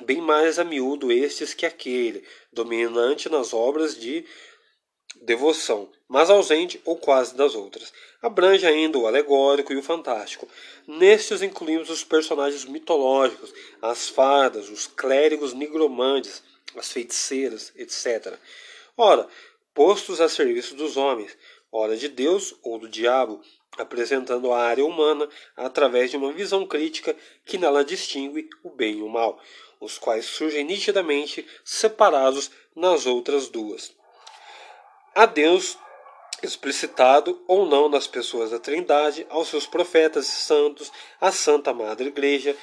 bem 0.00 0.20
mais 0.20 0.58
a 0.58 0.64
miúdo 0.64 1.10
estes 1.10 1.52
que 1.52 1.66
aquele, 1.66 2.24
dominante 2.52 3.28
nas 3.28 3.52
obras 3.52 3.98
de 3.98 4.24
devoção, 5.22 5.88
mas 6.08 6.30
ausente 6.30 6.80
ou 6.84 6.96
quase 6.96 7.34
das 7.34 7.54
outras. 7.54 7.92
Abrange 8.20 8.66
ainda 8.66 8.98
o 8.98 9.06
alegórico 9.06 9.72
e 9.72 9.76
o 9.76 9.82
fantástico. 9.82 10.48
Nestes 10.86 11.42
incluímos 11.42 11.90
os 11.90 12.04
personagens 12.04 12.64
mitológicos, 12.64 13.52
as 13.80 14.08
fadas, 14.08 14.68
os 14.68 14.86
clérigos 14.86 15.52
nigromantes, 15.52 16.42
as 16.76 16.90
feiticeiras, 16.90 17.72
etc. 17.76 18.38
Ora, 18.96 19.28
postos 19.72 20.20
a 20.20 20.28
serviço 20.28 20.74
dos 20.74 20.96
homens, 20.96 21.36
ora 21.70 21.96
de 21.96 22.08
Deus 22.08 22.54
ou 22.62 22.78
do 22.78 22.88
diabo, 22.88 23.40
apresentando 23.76 24.52
a 24.52 24.62
área 24.62 24.84
humana 24.84 25.28
através 25.56 26.10
de 26.10 26.16
uma 26.16 26.32
visão 26.32 26.66
crítica 26.66 27.16
que 27.44 27.58
nela 27.58 27.84
distingue 27.84 28.48
o 28.62 28.70
bem 28.70 28.98
e 28.98 29.02
o 29.02 29.08
mal, 29.08 29.40
os 29.80 29.98
quais 29.98 30.24
surgem 30.26 30.64
nitidamente 30.64 31.46
separados 31.64 32.50
nas 32.74 33.06
outras 33.06 33.48
duas. 33.48 33.92
A 35.14 35.26
Deus 35.26 35.78
explicitado 36.42 37.40
ou 37.46 37.64
não 37.66 37.88
nas 37.88 38.08
pessoas 38.08 38.50
da 38.50 38.58
Trindade, 38.58 39.24
aos 39.30 39.46
seus 39.46 39.64
profetas 39.64 40.26
e 40.26 40.32
santos, 40.32 40.90
à 41.20 41.30
Santa 41.30 41.72
Madre 41.72 42.08
Igreja, 42.08 42.56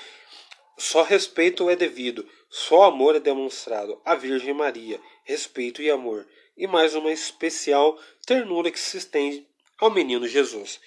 só 0.78 1.02
respeito 1.02 1.70
é 1.70 1.78
devido, 1.78 2.28
só 2.50 2.84
amor 2.84 3.16
é 3.16 3.22
demonstrado 3.22 4.02
à 4.04 4.16
Virgem 4.16 4.54
Maria, 4.54 5.00
respeito 5.24 5.82
e 5.82 5.90
amor, 5.90 6.28
e 6.58 6.68
mais 6.68 6.94
uma 6.94 7.14
especial 7.14 7.98
ternura 8.26 8.70
que 8.70 8.80
se 8.80 8.98
estende 8.98 9.48
ao 9.80 9.90
menino 9.90 10.28
Jesus. 10.28 10.82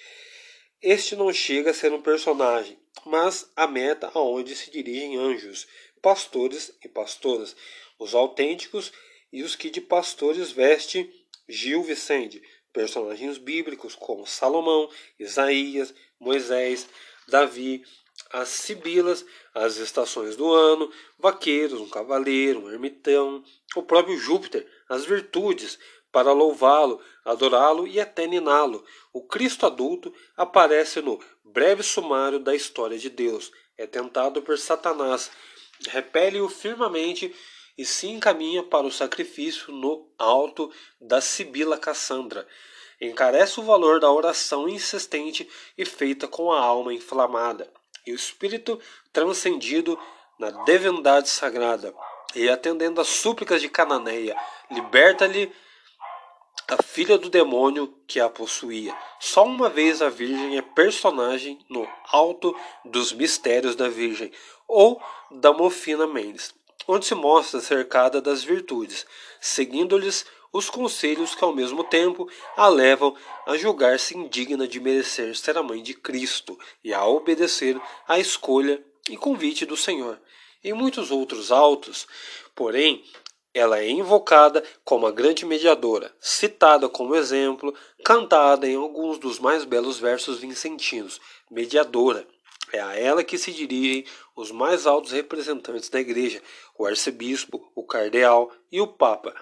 Este 0.79 1.15
não 1.15 1.33
chega 1.33 1.71
a 1.71 1.73
ser 1.73 1.91
um 1.91 2.01
personagem, 2.01 2.77
mas 3.07 3.51
a 3.55 3.65
meta 3.65 4.11
aonde 4.13 4.55
se 4.55 4.69
dirigem 4.69 5.17
anjos, 5.17 5.67
pastores 5.99 6.71
e 6.83 6.87
pastoras, 6.87 7.55
os 7.97 8.13
autênticos 8.13 8.93
e 9.33 9.41
os 9.41 9.55
que 9.55 9.71
de 9.71 9.81
pastores 9.81 10.51
veste 10.51 11.11
Gil 11.47 11.83
Vicente, 11.83 12.41
personagens 12.73 13.37
bíblicos 13.37 13.95
como 13.95 14.25
Salomão, 14.25 14.89
Isaías, 15.19 15.93
Moisés, 16.19 16.87
Davi, 17.27 17.83
as 18.31 18.49
sibilas, 18.49 19.25
as 19.53 19.77
estações 19.77 20.35
do 20.35 20.53
ano, 20.53 20.91
vaqueiros, 21.17 21.79
um 21.79 21.89
cavaleiro, 21.89 22.65
um 22.65 22.71
ermitão, 22.71 23.43
o 23.75 23.83
próprio 23.83 24.17
Júpiter, 24.17 24.67
as 24.89 25.05
virtudes, 25.05 25.77
para 26.11 26.31
louvá-lo, 26.31 27.01
adorá-lo 27.25 27.85
e 27.85 27.99
até 27.99 28.25
niná-lo. 28.25 28.85
O 29.11 29.21
Cristo 29.21 29.65
adulto 29.65 30.13
aparece 30.37 31.01
no 31.01 31.19
breve 31.43 31.83
sumário 31.83 32.39
da 32.39 32.55
história 32.55 32.97
de 32.97 33.09
Deus. 33.09 33.51
É 33.77 33.85
tentado 33.85 34.41
por 34.41 34.57
Satanás, 34.57 35.29
repele-o 35.89 36.47
firmemente 36.47 37.35
e 37.77 37.85
se 37.85 38.07
encaminha 38.07 38.63
para 38.63 38.87
o 38.87 38.91
sacrifício 38.91 39.73
no 39.73 40.07
alto 40.17 40.71
da 40.99 41.19
Sibila 41.19 41.77
Cassandra. 41.77 42.47
Encarece 42.99 43.59
o 43.59 43.63
valor 43.63 43.99
da 43.99 44.09
oração 44.09 44.69
insistente 44.69 45.47
e 45.77 45.85
feita 45.85 46.27
com 46.27 46.51
a 46.51 46.61
alma 46.61 46.93
inflamada, 46.93 47.69
e 48.07 48.13
o 48.13 48.15
espírito 48.15 48.79
transcendido 49.11 49.99
na 50.39 50.51
divindade 50.63 51.29
sagrada, 51.29 51.93
e 52.33 52.49
atendendo 52.49 53.01
às 53.01 53.07
súplicas 53.07 53.61
de 53.61 53.67
Cananeia, 53.67 54.37
liberta-lhe 54.71 55.51
a 56.67 56.81
filha 56.81 57.17
do 57.17 57.29
demônio 57.29 57.93
que 58.07 58.19
a 58.19 58.29
possuía. 58.29 58.95
Só 59.19 59.43
uma 59.43 59.69
vez 59.69 60.01
a 60.01 60.09
Virgem 60.09 60.57
é 60.57 60.61
personagem 60.61 61.63
no 61.69 61.87
Alto 62.11 62.55
dos 62.83 63.11
Mistérios 63.11 63.75
da 63.75 63.89
Virgem, 63.89 64.31
ou 64.67 65.01
da 65.29 65.53
Mofina 65.53 66.07
Mendes 66.07 66.53
onde 66.87 67.05
se 67.05 67.15
mostra 67.15 67.59
cercada 67.59 68.21
das 68.21 68.43
virtudes, 68.43 69.05
seguindo-lhes 69.39 70.25
os 70.51 70.69
conselhos 70.69 71.35
que 71.35 71.43
ao 71.43 71.53
mesmo 71.53 71.83
tempo 71.83 72.29
a 72.55 72.67
levam 72.67 73.15
a 73.45 73.57
julgar-se 73.57 74.17
indigna 74.17 74.67
de 74.67 74.79
merecer 74.79 75.35
ser 75.35 75.57
a 75.57 75.63
mãe 75.63 75.83
de 75.83 75.93
Cristo 75.93 76.57
e 76.83 76.93
a 76.93 77.05
obedecer 77.05 77.79
à 78.07 78.17
escolha 78.17 78.81
e 79.09 79.17
convite 79.17 79.65
do 79.65 79.75
Senhor. 79.75 80.19
Em 80.63 80.73
muitos 80.73 81.11
outros 81.11 81.51
autos, 81.51 82.07
porém, 82.55 83.03
ela 83.53 83.79
é 83.79 83.89
invocada 83.89 84.63
como 84.83 85.07
a 85.07 85.11
grande 85.11 85.45
mediadora, 85.45 86.13
citada 86.19 86.89
como 86.89 87.15
exemplo, 87.15 87.73
cantada 88.03 88.67
em 88.67 88.75
alguns 88.75 89.17
dos 89.17 89.39
mais 89.39 89.63
belos 89.63 89.99
versos 89.99 90.39
vincentinos, 90.39 91.21
mediadora, 91.49 92.27
é 92.71 92.79
a 92.79 92.95
ela 92.95 93.23
que 93.23 93.37
se 93.37 93.51
dirigem 93.51 94.05
os 94.35 94.51
mais 94.51 94.85
altos 94.85 95.11
representantes 95.11 95.89
da 95.89 95.99
Igreja, 95.99 96.41
o 96.77 96.85
arcebispo, 96.85 97.71
o 97.75 97.85
cardeal 97.85 98.51
e 98.71 98.81
o 98.81 98.87
papa, 98.87 99.33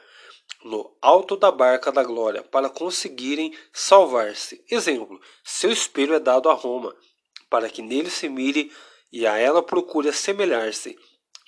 no 0.64 0.96
alto 1.02 1.36
da 1.36 1.52
barca 1.52 1.92
da 1.92 2.04
glória, 2.04 2.44
para 2.44 2.70
conseguirem 2.70 3.56
salvar-se. 3.72 4.64
Exemplo: 4.70 5.20
seu 5.44 5.72
espelho 5.72 6.14
é 6.14 6.20
dado 6.20 6.50
a 6.50 6.54
Roma, 6.54 6.96
para 7.50 7.70
que 7.70 7.82
nele 7.82 8.10
se 8.10 8.30
mire 8.30 8.72
e 9.12 9.28
a 9.28 9.38
ela 9.38 9.62
procure 9.62 10.10
assemelhar-se. 10.10 10.98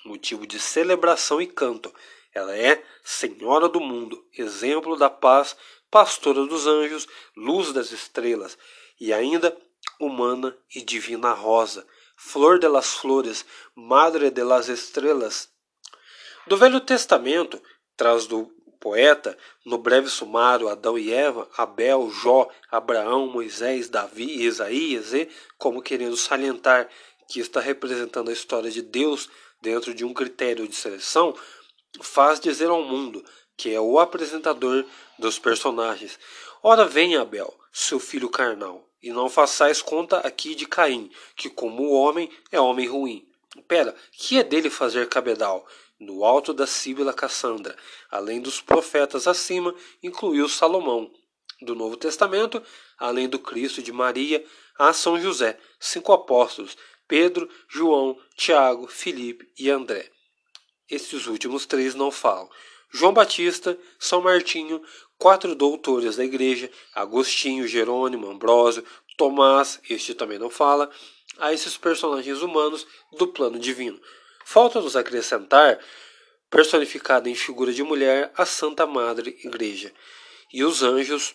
Motivo 0.04 0.46
de 0.46 0.60
celebração 0.60 1.40
e 1.40 1.46
canto. 1.46 1.92
Ela 2.32 2.56
é 2.56 2.82
Senhora 3.02 3.68
do 3.68 3.80
mundo, 3.80 4.24
exemplo 4.36 4.96
da 4.96 5.08
paz, 5.08 5.56
pastora 5.90 6.44
dos 6.44 6.66
anjos, 6.66 7.08
luz 7.36 7.72
das 7.72 7.92
estrelas, 7.92 8.58
e 9.00 9.12
ainda 9.12 9.56
humana 10.00 10.56
e 10.74 10.82
divina 10.82 11.32
rosa, 11.32 11.86
flor 12.16 12.58
de 12.58 12.68
las 12.68 12.94
flores, 12.94 13.44
madre 13.74 14.30
de 14.30 14.42
las 14.42 14.68
estrelas. 14.68 15.48
Do 16.46 16.56
Velho 16.56 16.80
Testamento, 16.80 17.60
traz 17.96 18.26
do 18.26 18.50
poeta, 18.80 19.36
no 19.64 19.78
breve 19.78 20.08
sumário, 20.08 20.68
Adão 20.68 20.96
e 20.98 21.12
Eva, 21.12 21.48
Abel, 21.56 22.10
Jó, 22.10 22.48
Abraão, 22.70 23.26
Moisés, 23.26 23.88
Davi 23.88 24.44
Isaías, 24.44 25.12
e, 25.12 25.28
como 25.58 25.82
querendo 25.82 26.16
salientar 26.16 26.88
que 27.28 27.40
está 27.40 27.60
representando 27.60 28.30
a 28.30 28.32
história 28.32 28.70
de 28.70 28.82
Deus 28.82 29.28
dentro 29.60 29.92
de 29.92 30.04
um 30.04 30.14
critério 30.14 30.68
de 30.68 30.76
seleção, 30.76 31.34
faz 32.00 32.38
dizer 32.38 32.68
ao 32.68 32.82
mundo 32.82 33.24
que 33.56 33.74
é 33.74 33.80
o 33.80 33.98
apresentador 33.98 34.84
dos 35.18 35.38
personagens. 35.38 36.18
Ora 36.62 36.84
vem 36.84 37.16
Abel, 37.16 37.52
seu 37.72 37.98
filho 37.98 38.28
carnal, 38.28 38.88
e 39.06 39.12
não 39.12 39.30
façais 39.30 39.80
conta 39.80 40.18
aqui 40.18 40.56
de 40.56 40.66
Caim, 40.66 41.12
que 41.36 41.48
como 41.48 41.92
homem 41.92 42.28
é 42.50 42.60
homem 42.60 42.88
ruim. 42.88 43.24
Pera, 43.68 43.94
que 44.10 44.36
é 44.36 44.42
dele 44.42 44.68
fazer 44.68 45.08
cabedal? 45.08 45.64
No 45.96 46.24
alto 46.24 46.52
da 46.52 46.66
Síbila 46.66 47.12
Cassandra, 47.12 47.76
além 48.10 48.40
dos 48.40 48.60
profetas 48.60 49.28
acima, 49.28 49.72
incluiu 50.02 50.48
Salomão. 50.48 51.08
Do 51.62 51.76
Novo 51.76 51.96
Testamento, 51.96 52.60
além 52.98 53.28
do 53.28 53.38
Cristo 53.38 53.80
de 53.80 53.92
Maria, 53.92 54.44
há 54.76 54.92
São 54.92 55.20
José, 55.20 55.56
cinco 55.78 56.12
apóstolos, 56.12 56.76
Pedro, 57.06 57.48
João, 57.68 58.18
Tiago, 58.36 58.88
Filipe 58.88 59.48
e 59.56 59.70
André. 59.70 60.10
Estes 60.90 61.28
últimos 61.28 61.64
três 61.64 61.94
não 61.94 62.10
falam. 62.10 62.50
João 62.90 63.12
Batista, 63.12 63.78
São 64.00 64.20
Martinho, 64.20 64.82
quatro 65.18 65.54
doutores 65.54 66.16
da 66.16 66.24
igreja, 66.24 66.70
Agostinho, 66.94 67.66
Jerônimo, 67.66 68.28
Ambrósio, 68.28 68.84
Tomás, 69.16 69.80
este 69.88 70.14
também 70.14 70.38
não 70.38 70.50
fala, 70.50 70.90
a 71.38 71.52
esses 71.52 71.76
personagens 71.76 72.42
humanos 72.42 72.86
do 73.12 73.26
plano 73.26 73.58
divino. 73.58 74.00
Falta-nos 74.44 74.96
acrescentar, 74.96 75.78
personificada 76.50 77.28
em 77.28 77.34
figura 77.34 77.72
de 77.72 77.82
mulher, 77.82 78.32
a 78.36 78.46
Santa 78.46 78.86
Madre 78.86 79.38
Igreja, 79.42 79.92
e 80.52 80.62
os 80.62 80.82
anjos, 80.82 81.34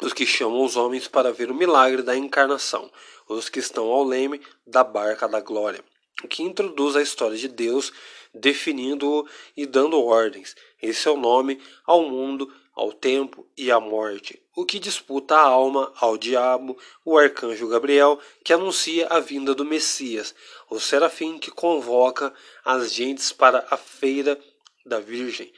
os 0.00 0.12
que 0.12 0.26
chamam 0.26 0.62
os 0.62 0.76
homens 0.76 1.08
para 1.08 1.32
ver 1.32 1.50
o 1.50 1.54
milagre 1.54 2.02
da 2.02 2.16
encarnação, 2.16 2.90
os 3.28 3.48
que 3.48 3.58
estão 3.58 3.86
ao 3.86 4.04
leme 4.04 4.40
da 4.66 4.84
barca 4.84 5.26
da 5.26 5.40
glória, 5.40 5.82
o 6.22 6.28
que 6.28 6.42
introduz 6.42 6.94
a 6.96 7.02
história 7.02 7.36
de 7.36 7.48
Deus, 7.48 7.92
definindo-o 8.32 9.26
e 9.56 9.66
dando 9.66 10.00
ordens. 10.00 10.54
Esse 10.80 11.08
é 11.08 11.10
o 11.10 11.16
nome 11.16 11.60
ao 11.86 12.08
mundo 12.08 12.52
ao 12.76 12.92
tempo 12.92 13.48
e 13.56 13.70
à 13.70 13.80
morte, 13.80 14.40
o 14.54 14.66
que 14.66 14.78
disputa 14.78 15.34
a 15.34 15.40
alma 15.40 15.90
ao 15.96 16.18
diabo, 16.18 16.78
o 17.02 17.16
arcanjo 17.16 17.66
Gabriel, 17.66 18.20
que 18.44 18.52
anuncia 18.52 19.06
a 19.06 19.18
vinda 19.18 19.54
do 19.54 19.64
Messias, 19.64 20.34
o 20.68 20.78
serafim 20.78 21.38
que 21.38 21.50
convoca 21.50 22.34
as 22.62 22.92
gentes 22.92 23.32
para 23.32 23.66
a 23.70 23.78
feira 23.78 24.38
da 24.84 25.00
Virgem. 25.00 25.50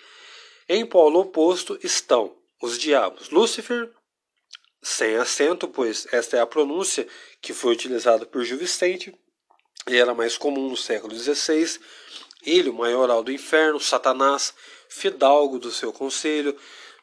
Em 0.69 0.87
polo 0.87 1.19
oposto 1.21 1.77
estão 1.83 2.37
os 2.63 2.79
diabos 2.79 3.31
Lúcifer, 3.31 3.91
sem 4.81 5.17
acento, 5.17 5.67
pois 5.67 6.07
esta 6.13 6.37
é 6.37 6.41
a 6.41 6.47
pronúncia 6.47 7.07
que 7.43 7.53
foi 7.53 7.73
utilizada 7.73 8.25
por 8.25 8.45
Gil 8.45 8.59
Vicente 8.59 9.13
e 9.89 9.97
era 9.97 10.15
mais 10.15 10.39
comum 10.39 10.69
no 10.69 10.77
século 10.77 11.19
XVI. 11.19 11.81
Ele, 12.45 12.69
o 12.69 12.75
maioral 12.75 13.25
do 13.25 13.33
inferno, 13.33 13.81
Satanás, 13.81 14.55
fidalgo 14.89 15.59
do 15.59 15.73
seu 15.73 15.93
conselho, 15.93 16.57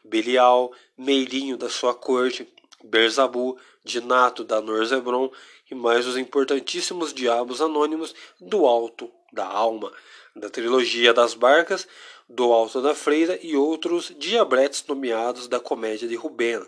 Belial, 0.06 0.72
Meirinho 0.98 1.58
da 1.58 1.70
sua 1.70 1.94
corte, 1.94 2.48
Berzabu, 2.84 3.58
Dinato 3.84 4.44
da 4.44 4.62
Norzebron 4.62 5.32
e 5.70 5.76
mais 5.76 6.08
os 6.08 6.18
importantíssimos 6.18 7.14
diabos 7.14 7.62
anônimos 7.62 8.14
do 8.40 8.66
Alto 8.66 9.12
da 9.34 9.46
Alma, 9.46 9.92
da 10.36 10.50
trilogia 10.50 11.14
das 11.14 11.34
Barcas, 11.34 11.88
do 12.30 12.52
Alto 12.54 12.82
da 12.82 12.96
Freira 12.96 13.40
e 13.42 13.56
outros 13.56 14.14
diabretes 14.18 14.86
nomeados 14.88 15.48
da 15.48 15.60
comédia 15.60 16.08
de 16.08 16.16
Rubena. 16.16 16.68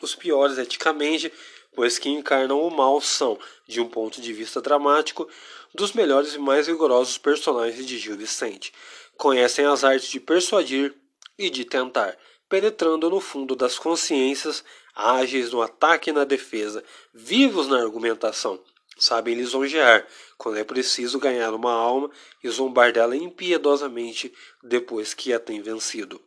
Os 0.00 0.14
piores 0.14 0.58
eticamente, 0.58 1.32
pois 1.74 1.98
que 1.98 2.08
encarnam 2.08 2.60
o 2.60 2.70
mal 2.70 3.00
são, 3.00 3.38
de 3.66 3.80
um 3.80 3.88
ponto 3.88 4.20
de 4.20 4.32
vista 4.32 4.60
dramático, 4.60 5.28
dos 5.74 5.92
melhores 5.92 6.34
e 6.34 6.38
mais 6.38 6.66
vigorosos 6.66 7.18
personagens 7.18 7.86
de 7.86 7.98
Gil 7.98 8.16
Vicente. 8.16 8.72
Conhecem 9.16 9.64
as 9.66 9.84
artes 9.84 10.08
de 10.08 10.20
persuadir 10.20 10.94
e 11.38 11.50
de 11.50 11.64
tentar, 11.64 12.16
penetrando 12.48 13.10
no 13.10 13.20
fundo 13.20 13.54
das 13.54 13.78
consciências, 13.78 14.64
ágeis 14.94 15.52
no 15.52 15.62
ataque 15.62 16.10
e 16.10 16.12
na 16.12 16.24
defesa, 16.24 16.82
vivos 17.12 17.68
na 17.68 17.78
argumentação. 17.78 18.60
Sabem 18.98 19.34
lisonjear, 19.34 20.06
quando 20.36 20.58
é 20.58 20.64
preciso 20.64 21.20
ganhar 21.20 21.54
uma 21.54 21.72
alma 21.72 22.10
e 22.42 22.48
zombar 22.48 22.92
dela 22.92 23.16
impiedosamente 23.16 24.34
depois 24.62 25.14
que 25.14 25.32
a 25.32 25.38
tem 25.38 25.60
vencido. 25.60 26.20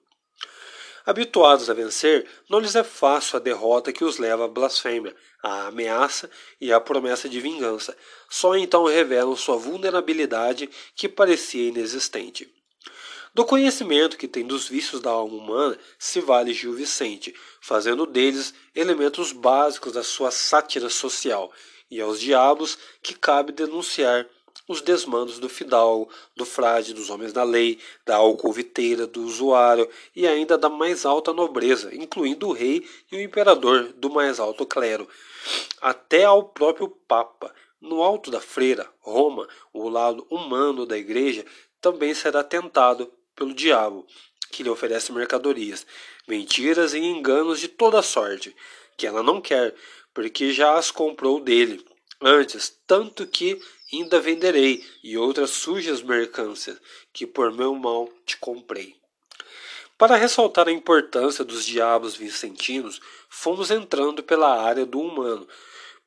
Habituados 1.06 1.70
a 1.70 1.74
vencer, 1.74 2.28
não 2.48 2.60
lhes 2.60 2.76
é 2.76 2.84
fácil 2.84 3.38
a 3.38 3.40
derrota 3.40 3.92
que 3.92 4.04
os 4.04 4.20
leva 4.20 4.46
à 4.46 4.48
blasfêmia, 4.48 5.16
à 5.42 5.68
ameaça 5.68 6.30
e 6.60 6.72
à 6.72 6.80
promessa 6.80 7.28
de 7.28 7.40
vingança. 7.40 7.98
Só 8.30 8.56
então 8.56 8.86
revelam 8.86 9.36
sua 9.36 9.58
vulnerabilidade 9.58 10.70
que 10.96 11.10
parecia 11.10 11.68
inexistente. 11.68 12.54
Do 13.34 13.46
conhecimento 13.46 14.18
que 14.18 14.28
tem 14.28 14.46
dos 14.46 14.68
vícios 14.68 15.00
da 15.00 15.10
alma 15.10 15.38
humana 15.38 15.80
se 15.98 16.20
vale 16.20 16.54
Gil 16.54 16.74
Vicente, 16.74 17.34
fazendo 17.62 18.06
deles 18.06 18.54
elementos 18.76 19.32
básicos 19.32 19.94
da 19.94 20.04
sua 20.04 20.32
sátira 20.32 20.90
social, 20.90 21.50
e 21.90 22.02
aos 22.02 22.20
diabos 22.20 22.78
que 23.02 23.14
cabe 23.14 23.54
denunciar 23.54 24.28
os 24.68 24.82
desmandos 24.82 25.40
do 25.40 25.48
fidalgo, 25.48 26.10
do 26.36 26.46
frade, 26.46 26.94
dos 26.94 27.10
homens 27.10 27.32
da 27.32 27.44
lei, 27.44 27.80
da 28.06 28.18
alcoviteira, 28.18 29.08
do 29.08 29.24
usuário 29.24 29.90
e 30.14 30.28
ainda 30.28 30.58
da 30.58 30.68
mais 30.70 31.06
alta 31.06 31.32
nobreza, 31.32 31.96
incluindo 31.96 32.50
o 32.50 32.54
rei 32.54 32.86
e 33.10 33.16
o 33.16 33.22
imperador 33.22 33.94
do 33.96 34.10
mais 34.10 34.42
alto 34.42 34.66
clero, 34.66 35.08
até 35.82 36.26
ao 36.26 36.44
próprio 36.44 36.90
Papa. 36.90 37.54
No 37.80 38.04
alto 38.04 38.30
da 38.30 38.42
freira, 38.42 38.92
Roma, 39.00 39.48
o 39.72 39.88
lado 39.88 40.28
humano 40.30 40.86
da 40.86 40.98
igreja, 40.98 41.46
também 41.80 42.14
será 42.14 42.44
tentado 42.44 43.12
pelo 43.36 43.54
diabo, 43.54 44.06
que 44.52 44.64
lhe 44.64 44.70
oferece 44.70 45.12
mercadorias, 45.12 45.86
mentiras 46.28 46.94
e 46.94 47.00
enganos 47.00 47.60
de 47.60 47.68
toda 47.68 48.02
sorte, 48.02 48.56
que 48.98 49.08
ela 49.08 49.24
não 49.24 49.42
quer, 49.42 49.74
porque 50.14 50.52
já 50.52 50.78
as 50.78 50.92
comprou 50.92 51.40
dele. 51.40 51.84
Antes, 52.22 52.78
tanto 52.86 53.26
que 53.26 53.60
ainda 53.92 54.20
venderei, 54.20 54.86
e 55.04 55.18
outras 55.18 55.50
sujas 55.52 56.02
mercâncias, 56.02 56.80
que 57.12 57.26
por 57.26 57.52
meu 57.52 57.74
mal 57.76 58.10
te 58.26 58.38
comprei. 58.38 58.96
Para 59.98 60.16
ressaltar 60.16 60.68
a 60.68 60.72
importância 60.72 61.44
dos 61.44 61.66
diabos 61.66 62.16
vicentinos, 62.16 63.00
fomos 63.30 63.70
entrando 63.70 64.24
pela 64.24 64.62
área 64.64 64.86
do 64.86 65.00
humano, 65.00 65.48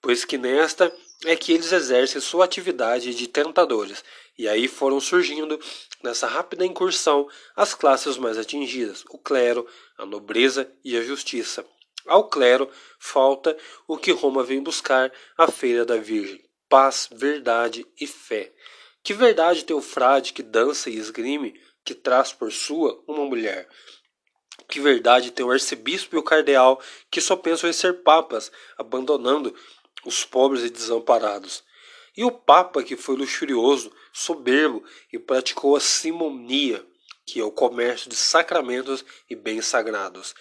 pois 0.00 0.24
que 0.24 0.37
nesta 0.37 0.92
é 1.24 1.37
que 1.37 1.52
eles 1.52 1.72
exercem 1.72 2.20
sua 2.20 2.44
atividade 2.44 3.14
de 3.14 3.26
tentadores, 3.28 4.04
e 4.38 4.49
aí 4.49 4.66
foram 4.66 5.01
surgindo 5.01 5.59
nessa 6.03 6.27
rápida 6.27 6.66
incursão 6.66 7.29
as 7.55 7.75
classes 7.75 8.16
mais 8.16 8.37
atingidas, 8.37 9.05
o 9.11 9.18
clero, 9.18 9.66
a 9.97 10.05
nobreza 10.05 10.70
e 10.85 10.97
a 10.97 11.03
justiça. 11.03 11.64
Ao 12.07 12.29
clero 12.29 12.68
falta 12.99 13.57
o 13.87 13.97
que 13.97 14.12
Roma 14.12 14.42
vem 14.42 14.62
buscar, 14.62 15.12
a 15.38 15.51
feira 15.51 15.85
da 15.85 15.97
Virgem, 15.97 16.44
paz, 16.68 17.09
verdade 17.11 17.87
e 17.99 18.07
fé. 18.07 18.53
Que 19.03 19.14
verdade 19.14 19.64
tem 19.64 19.77
o 19.77 19.81
frade 19.81 20.33
que 20.33 20.42
dança 20.42 20.90
e 20.90 20.97
esgrime, 20.97 21.59
que 21.85 21.94
traz 21.94 22.33
por 22.33 22.51
sua 22.51 23.03
uma 23.07 23.25
mulher? 23.25 23.68
Que 24.68 24.81
verdade 24.81 25.31
tem 25.31 25.44
o 25.44 25.51
arcebispo 25.51 26.16
e 26.16 26.18
o 26.18 26.23
cardeal 26.23 26.81
que 27.11 27.20
só 27.20 27.37
pensam 27.37 27.68
em 27.68 27.73
ser 27.73 28.03
papas, 28.03 28.51
abandonando 28.77 29.55
os 30.05 30.25
pobres 30.25 30.64
e 30.64 30.70
desamparados? 30.70 31.62
E 32.16 32.25
o 32.25 32.31
Papa, 32.31 32.83
que 32.83 32.97
foi 32.97 33.16
luxurioso, 33.16 33.92
soberbo 34.14 34.85
e 35.12 35.18
praticou 35.18 35.74
a 35.74 35.81
simonia, 35.81 36.83
que 37.27 37.40
é 37.40 37.44
o 37.44 37.50
comércio 37.50 38.09
de 38.09 38.14
sacramentos 38.14 39.05
e 39.29 39.35
bens 39.35 39.66
sagrados. 39.66 40.35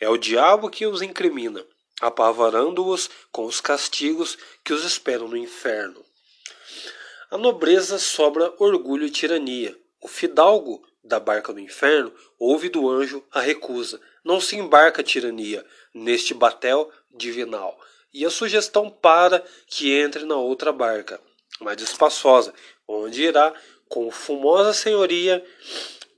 É 0.00 0.08
o 0.08 0.16
diabo 0.16 0.70
que 0.70 0.86
os 0.86 1.02
incrimina, 1.02 1.66
apavorando-os 2.00 3.10
com 3.32 3.44
os 3.44 3.60
castigos 3.60 4.38
que 4.64 4.72
os 4.72 4.84
esperam 4.84 5.26
no 5.26 5.36
inferno. 5.36 6.04
A 7.30 7.36
nobreza 7.36 7.98
sobra 7.98 8.54
orgulho 8.58 9.04
e 9.04 9.10
tirania. 9.10 9.76
O 10.00 10.06
fidalgo 10.06 10.86
da 11.02 11.18
barca 11.18 11.52
do 11.52 11.58
inferno 11.58 12.14
ouve 12.38 12.68
do 12.68 12.88
anjo 12.88 13.22
a 13.32 13.40
recusa. 13.40 14.00
Não 14.24 14.40
se 14.40 14.56
embarca 14.56 15.02
tirania 15.02 15.66
neste 15.92 16.32
batel 16.32 16.90
divinal 17.10 17.78
e 18.12 18.24
a 18.24 18.30
sugestão 18.30 18.88
para 18.90 19.44
que 19.66 19.92
entre 19.92 20.24
na 20.24 20.36
outra 20.36 20.72
barca, 20.72 21.20
mais 21.60 21.80
espaçosa, 21.80 22.54
onde 22.88 23.22
irá 23.22 23.52
com 23.88 24.10
fumosa 24.10 24.72
senhoria, 24.72 25.44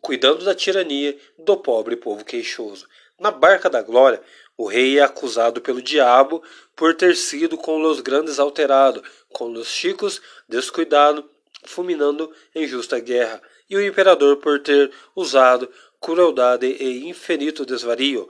cuidando 0.01 0.45
da 0.45 0.55
tirania 0.55 1.19
do 1.37 1.57
pobre 1.57 1.97
povo 1.97 2.25
queixoso. 2.25 2.87
Na 3.19 3.31
barca 3.31 3.69
da 3.69 3.83
glória, 3.83 4.23
o 4.57 4.67
rei 4.67 4.99
é 4.99 5.03
acusado 5.03 5.61
pelo 5.61 5.83
diabo 5.83 6.43
por 6.77 6.95
ter 6.95 7.17
sido 7.17 7.57
com 7.59 7.83
os 7.83 8.01
grandes 8.01 8.39
alterado, 8.39 9.03
com 9.33 9.51
os 9.53 9.69
chicos 9.69 10.23
descuidado, 10.49 11.29
fulminando 11.65 12.33
em 12.55 12.67
justa 12.67 12.99
guerra, 12.99 13.43
e 13.69 13.77
o 13.77 13.85
imperador 13.85 14.39
por 14.39 14.61
ter 14.61 14.91
usado 15.15 15.71
crueldade 16.01 16.67
e 16.67 17.09
infinito 17.09 17.67
desvario. 17.67 18.29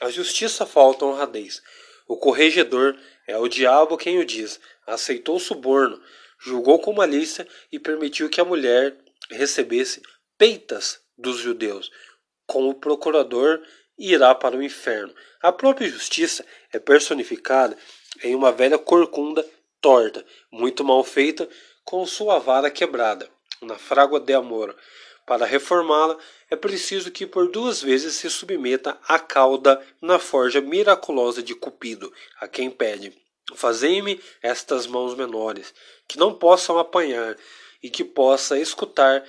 A 0.00 0.10
justiça 0.10 0.64
falta 0.64 1.04
honradez. 1.04 1.62
O 2.06 2.16
corregedor 2.16 2.96
é 3.26 3.36
o 3.36 3.48
diabo 3.48 3.96
quem 3.96 4.18
o 4.18 4.24
diz. 4.24 4.60
Aceitou 4.86 5.38
suborno, 5.38 6.00
julgou 6.40 6.78
com 6.78 6.92
malícia 6.92 7.46
e 7.70 7.78
permitiu 7.78 8.28
que 8.28 8.40
a 8.40 8.44
mulher 8.44 8.96
recebesse 9.30 10.02
peitas 10.38 11.00
dos 11.16 11.38
judeus. 11.38 11.90
Como 12.46 12.74
procurador, 12.74 13.60
irá 13.98 14.34
para 14.34 14.56
o 14.56 14.62
inferno. 14.62 15.14
A 15.42 15.52
própria 15.52 15.88
justiça 15.88 16.44
é 16.72 16.78
personificada 16.78 17.76
em 18.22 18.34
uma 18.34 18.50
velha 18.50 18.78
corcunda 18.78 19.46
torta, 19.80 20.24
muito 20.50 20.82
mal 20.82 21.04
feita, 21.04 21.48
com 21.84 22.04
sua 22.06 22.38
vara 22.38 22.70
quebrada, 22.70 23.28
na 23.62 23.76
frágua 23.76 24.20
de 24.20 24.32
amor. 24.32 24.76
Para 25.26 25.46
reformá-la, 25.46 26.18
é 26.50 26.56
preciso 26.56 27.10
que 27.10 27.26
por 27.26 27.50
duas 27.50 27.80
vezes 27.80 28.14
se 28.14 28.28
submeta 28.28 28.98
à 29.06 29.18
cauda 29.18 29.80
na 30.00 30.18
forja 30.18 30.60
miraculosa 30.60 31.42
de 31.42 31.54
Cupido, 31.54 32.12
a 32.40 32.48
quem 32.48 32.70
pede: 32.70 33.16
Fazei-me 33.54 34.20
estas 34.42 34.86
mãos 34.86 35.14
menores, 35.14 35.74
que 36.06 36.18
não 36.18 36.34
possam 36.34 36.78
apanhar 36.78 37.36
e 37.82 37.90
que 37.90 38.04
possa 38.04 38.58
escutar 38.58 39.24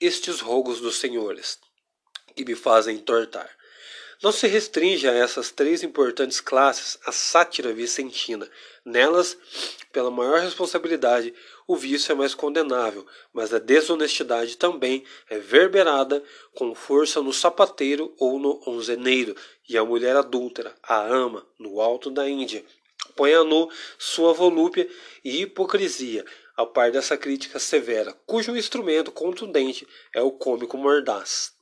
estes 0.00 0.40
rogos 0.40 0.80
dos 0.80 0.98
senhores, 0.98 1.58
que 2.34 2.44
me 2.44 2.54
fazem 2.54 2.98
tortar. 2.98 3.50
Não 4.22 4.32
se 4.32 4.46
restringe 4.46 5.06
a 5.08 5.12
essas 5.12 5.50
três 5.50 5.82
importantes 5.82 6.40
classes 6.40 6.98
a 7.04 7.12
sátira 7.12 7.72
vicentina. 7.72 8.48
Nelas, 8.84 9.36
pela 9.92 10.10
maior 10.10 10.40
responsabilidade, 10.40 11.34
o 11.66 11.76
vício 11.76 12.12
é 12.12 12.14
mais 12.14 12.34
condenável, 12.34 13.06
mas 13.32 13.52
a 13.52 13.58
desonestidade 13.58 14.56
também 14.56 15.04
é 15.28 15.38
verberada 15.38 16.22
com 16.54 16.74
força 16.74 17.22
no 17.22 17.32
sapateiro 17.32 18.14
ou 18.18 18.38
no 18.38 18.62
onzeneiro, 18.66 19.36
e 19.68 19.76
a 19.76 19.84
mulher 19.84 20.16
adúltera, 20.16 20.74
a 20.82 21.02
ama, 21.02 21.46
no 21.58 21.80
alto 21.80 22.10
da 22.10 22.28
Índia. 22.28 22.64
Põe 23.16 23.34
a 23.34 23.44
nu 23.44 23.70
sua 23.98 24.32
volúpia 24.32 24.88
e 25.24 25.42
hipocrisia, 25.42 26.24
ao 26.56 26.68
par 26.68 26.90
dessa 26.90 27.16
crítica 27.16 27.58
severa, 27.58 28.12
cujo 28.26 28.56
instrumento 28.56 29.10
contundente 29.10 29.86
é 30.14 30.22
o 30.22 30.30
cômico 30.30 30.76
mordaz. 30.76 31.52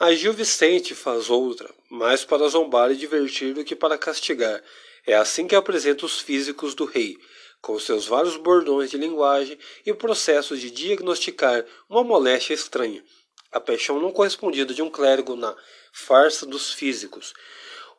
A 0.00 0.12
Gil 0.14 0.32
Vicente 0.32 0.94
faz 0.94 1.28
outra, 1.28 1.68
mais 1.90 2.24
para 2.24 2.48
zombar 2.48 2.90
e 2.92 2.96
divertir 2.96 3.52
do 3.52 3.64
que 3.64 3.74
para 3.74 3.98
castigar. 3.98 4.62
É 5.06 5.14
assim 5.14 5.46
que 5.46 5.56
apresenta 5.56 6.06
os 6.06 6.20
físicos 6.20 6.74
do 6.74 6.84
rei, 6.84 7.18
com 7.60 7.78
seus 7.78 8.06
vários 8.06 8.36
bordões 8.36 8.90
de 8.90 8.96
linguagem 8.96 9.58
e 9.84 9.92
processos 9.92 10.60
de 10.60 10.70
diagnosticar 10.70 11.64
uma 11.88 12.04
moléstia 12.04 12.54
estranha. 12.54 13.04
A 13.50 13.58
paixão 13.58 14.00
não 14.00 14.12
correspondida 14.12 14.72
de 14.72 14.82
um 14.82 14.90
clérigo 14.90 15.34
na 15.34 15.56
farsa 15.92 16.46
dos 16.46 16.72
físicos. 16.72 17.34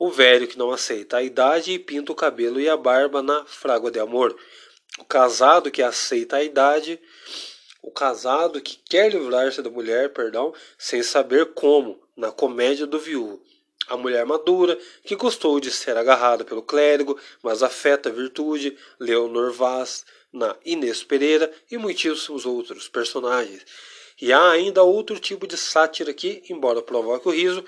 O 0.01 0.09
velho 0.09 0.47
que 0.47 0.57
não 0.57 0.71
aceita 0.71 1.17
a 1.17 1.23
idade 1.23 1.73
e 1.73 1.77
pinta 1.77 2.13
o 2.13 2.15
cabelo 2.15 2.57
e 2.61 2.69
a 2.69 2.77
barba 2.77 3.21
na 3.21 3.45
frágua 3.45 3.91
de 3.91 3.99
amor. 3.99 4.33
O 4.97 5.03
casado 5.03 5.69
que 5.69 5.83
aceita 5.83 6.37
a 6.37 6.43
idade, 6.43 6.97
o 7.81 7.91
casado 7.91 8.61
que 8.61 8.77
quer 8.89 9.11
livrar-se 9.11 9.61
da 9.61 9.69
mulher, 9.69 10.13
perdão, 10.13 10.53
sem 10.77 11.03
saber 11.03 11.47
como, 11.47 12.01
na 12.15 12.31
comédia 12.31 12.87
do 12.87 12.97
viúvo. 12.97 13.43
A 13.89 13.97
mulher 13.97 14.25
madura, 14.25 14.79
que 15.03 15.17
gostou 15.17 15.59
de 15.59 15.69
ser 15.69 15.97
agarrada 15.97 16.45
pelo 16.45 16.63
clérigo, 16.63 17.19
mas 17.43 17.61
afeta 17.61 18.07
a 18.07 18.11
virtude, 18.13 18.77
Leonor 18.97 19.51
Vaz, 19.51 20.05
na 20.31 20.55
Inês 20.63 21.03
Pereira 21.03 21.51
e 21.69 21.77
muitíssimos 21.77 22.45
outros 22.45 22.87
personagens. 22.87 23.65
E 24.21 24.31
há 24.31 24.49
ainda 24.49 24.81
outro 24.81 25.19
tipo 25.19 25.45
de 25.45 25.57
sátira 25.57 26.13
que, 26.13 26.41
embora 26.49 26.81
provoque 26.81 27.27
o 27.27 27.31
riso, 27.31 27.65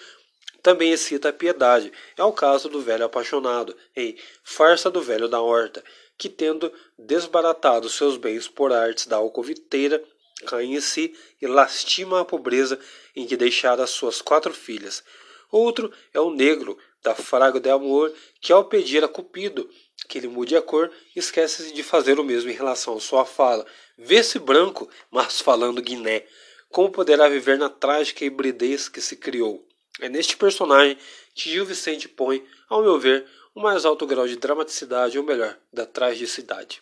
também 0.61 0.91
excita 0.91 1.29
a 1.29 1.33
piedade. 1.33 1.91
É 2.17 2.23
o 2.23 2.31
caso 2.31 2.69
do 2.69 2.81
velho 2.81 3.05
apaixonado, 3.05 3.75
em 3.95 4.17
Farsa 4.43 4.89
do 4.89 5.01
Velho 5.01 5.27
da 5.27 5.41
Horta, 5.41 5.83
que, 6.17 6.29
tendo 6.29 6.71
desbaratado 6.97 7.89
seus 7.89 8.17
bens 8.17 8.47
por 8.47 8.71
artes 8.71 9.07
da 9.07 9.17
alcoviteira, 9.17 10.03
cai 10.45 10.65
em 10.65 10.79
si 10.81 11.15
e 11.41 11.47
lastima 11.47 12.21
a 12.21 12.25
pobreza 12.25 12.79
em 13.15 13.25
que 13.25 13.37
deixara 13.37 13.85
suas 13.87 14.21
quatro 14.21 14.53
filhas. 14.53 15.03
Outro 15.51 15.91
é 16.13 16.19
o 16.19 16.31
negro, 16.31 16.77
da 17.03 17.15
fraga 17.15 17.59
de 17.59 17.69
amor, 17.69 18.13
que 18.39 18.53
ao 18.53 18.65
pedir 18.65 19.03
a 19.03 19.07
Cupido 19.07 19.67
que 20.07 20.17
ele 20.17 20.27
mude 20.27 20.55
a 20.55 20.61
cor, 20.61 20.91
esquece 21.15 21.73
de 21.73 21.83
fazer 21.83 22.19
o 22.19 22.23
mesmo 22.23 22.49
em 22.49 22.53
relação 22.53 22.97
à 22.97 22.99
sua 22.99 23.25
fala. 23.25 23.65
Vê-se 23.97 24.39
branco, 24.39 24.89
mas 25.09 25.39
falando 25.39 25.81
guiné. 25.81 26.25
Como 26.69 26.91
poderá 26.91 27.29
viver 27.29 27.57
na 27.57 27.69
trágica 27.69 28.25
hibridez 28.25 28.89
que 28.89 28.99
se 28.99 29.15
criou? 29.15 29.65
É 29.99 30.07
neste 30.07 30.37
personagem 30.37 30.97
que 31.33 31.49
Gil 31.49 31.65
Vicente 31.65 32.07
põe, 32.07 32.45
ao 32.69 32.81
meu 32.81 32.97
ver, 32.97 33.25
o 33.53 33.61
mais 33.61 33.83
alto 33.83 34.07
grau 34.07 34.25
de 34.25 34.37
dramaticidade, 34.37 35.17
ou 35.17 35.23
melhor, 35.25 35.57
da 35.71 35.85
tragicidade. 35.85 36.81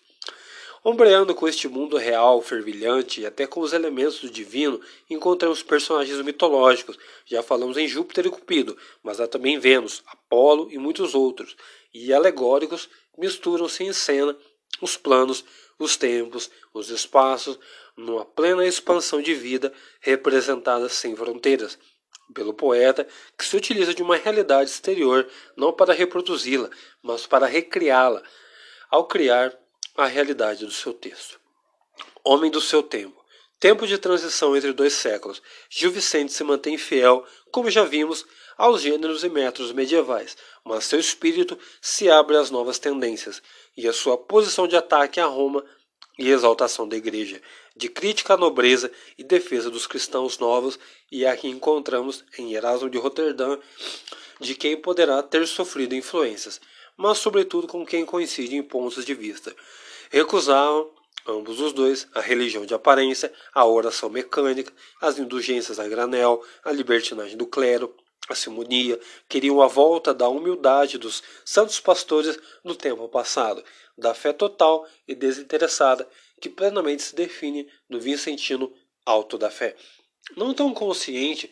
Ombreando 0.84 1.36
com 1.36 1.48
este 1.48 1.68
mundo 1.68 1.98
real, 1.98 2.42
fervilhante 2.42 3.20
e 3.20 3.26
até 3.26 3.46
com 3.46 3.60
os 3.60 3.74
elementos 3.74 4.22
do 4.22 4.30
divino, 4.30 4.80
encontramos 5.10 5.62
personagens 5.62 6.22
mitológicos. 6.22 6.98
Já 7.26 7.44
falamos 7.44 7.76
em 7.78 7.88
Júpiter 7.88 8.28
e 8.28 8.30
Cupido, 8.30 8.78
mas 9.04 9.20
há 9.20 9.28
também 9.28 9.60
Vênus, 9.60 10.02
Apolo 10.06 10.70
e 10.72 10.78
muitos 10.78 11.16
outros. 11.16 11.58
E 11.94 12.14
alegóricos 12.14 12.88
misturam-se 13.18 13.84
em 13.84 13.92
cena 13.92 14.38
os 14.80 14.96
planos, 14.96 15.44
os 15.78 15.98
tempos, 15.98 16.50
os 16.74 16.90
espaços, 16.90 17.60
numa 17.98 18.24
plena 18.24 18.66
expansão 18.66 19.22
de 19.22 19.34
vida 19.34 19.74
representada 20.00 20.88
sem 20.88 21.14
fronteiras 21.16 21.78
pelo 22.34 22.54
poeta, 22.54 23.08
que 23.38 23.46
se 23.46 23.56
utiliza 23.56 23.94
de 23.94 24.04
uma 24.04 24.16
realidade 24.16 24.70
exterior 24.70 25.28
não 25.56 25.74
para 25.74 25.94
reproduzi-la, 25.94 26.70
mas 27.02 27.26
para 27.26 27.46
recriá-la, 27.46 28.22
ao 28.90 29.06
criar 29.06 29.58
a 29.98 30.06
realidade 30.06 30.66
do 30.66 30.72
seu 30.72 30.94
texto. 30.94 31.40
Homem 32.24 32.52
do 32.52 32.62
seu 32.62 32.82
tempo. 32.82 33.20
Tempo 33.60 33.86
de 33.86 33.98
transição 33.98 34.56
entre 34.56 34.72
dois 34.72 34.94
séculos. 34.94 35.42
Gil 35.70 35.92
Vicente 35.92 36.32
se 36.32 36.44
mantém 36.44 36.78
fiel, 36.78 37.26
como 37.52 37.70
já 37.70 37.84
vimos, 37.84 38.26
aos 38.58 38.82
gêneros 38.82 39.24
e 39.24 39.30
métodos 39.30 39.72
medievais, 39.72 40.38
mas 40.66 40.84
seu 40.84 41.00
espírito 41.00 41.58
se 41.82 42.10
abre 42.10 42.36
às 42.36 42.50
novas 42.52 42.78
tendências 42.78 43.42
e 43.76 43.88
a 43.88 43.94
sua 43.94 44.18
posição 44.18 44.68
de 44.68 44.76
ataque 44.76 45.20
a 45.20 45.26
Roma 45.26 45.64
e 46.18 46.30
exaltação 46.30 46.86
da 46.86 46.98
Igreja, 46.98 47.42
de 47.80 47.88
crítica 47.88 48.34
à 48.34 48.38
nobreza 48.38 48.92
e 49.18 49.24
defesa 49.24 49.70
dos 49.70 49.88
cristãos 49.88 50.38
novos, 50.38 50.78
e 51.10 51.26
aqui 51.26 51.48
encontramos 51.48 52.26
em 52.38 52.54
Erasmo 52.54 52.90
de 52.90 52.98
Roterdã, 52.98 53.58
de 54.38 54.54
quem 54.54 54.76
poderá 54.76 55.24
ter 55.24 55.48
sofrido 55.48 55.96
influências, 55.96 56.60
mas 56.98 57.20
sobretudo 57.20 57.68
com 57.68 57.86
quem 57.86 58.06
coincide 58.06 58.58
em 58.58 58.62
pontos 58.62 59.06
de 59.06 59.14
vista. 59.14 59.56
Recusavam 60.10 60.92
ambos 61.26 61.62
os 61.62 61.72
dois, 61.72 62.06
a 62.14 62.20
religião 62.20 62.66
de 62.66 62.74
aparência, 62.74 63.32
a 63.54 63.66
oração 63.66 64.10
mecânica, 64.10 64.74
as 65.00 65.18
indulgências 65.18 65.80
a 65.80 65.88
granel, 65.88 66.44
a 66.66 66.74
libertinagem 66.74 67.38
do 67.38 67.48
clero, 67.48 67.96
a 68.28 68.36
simonia, 68.36 69.00
queriam 69.30 69.62
a 69.62 69.68
volta 69.68 70.14
da 70.14 70.28
humildade 70.28 70.98
dos 70.98 71.24
santos 71.46 71.80
pastores 71.80 72.38
do 72.64 72.76
tempo 72.76 73.08
passado, 73.08 73.64
da 73.98 74.14
fé 74.14 74.34
total 74.34 74.86
e 75.08 75.16
desinteressada 75.16 76.06
que 76.40 76.50
plenamente 76.50 77.04
se 77.04 77.16
define 77.16 77.68
no 77.90 78.00
Vicentino 78.00 78.74
alto 79.06 79.38
da 79.38 79.50
fé. 79.50 79.76
Não 80.36 80.54
tão 80.54 80.74
consciente, 80.74 81.52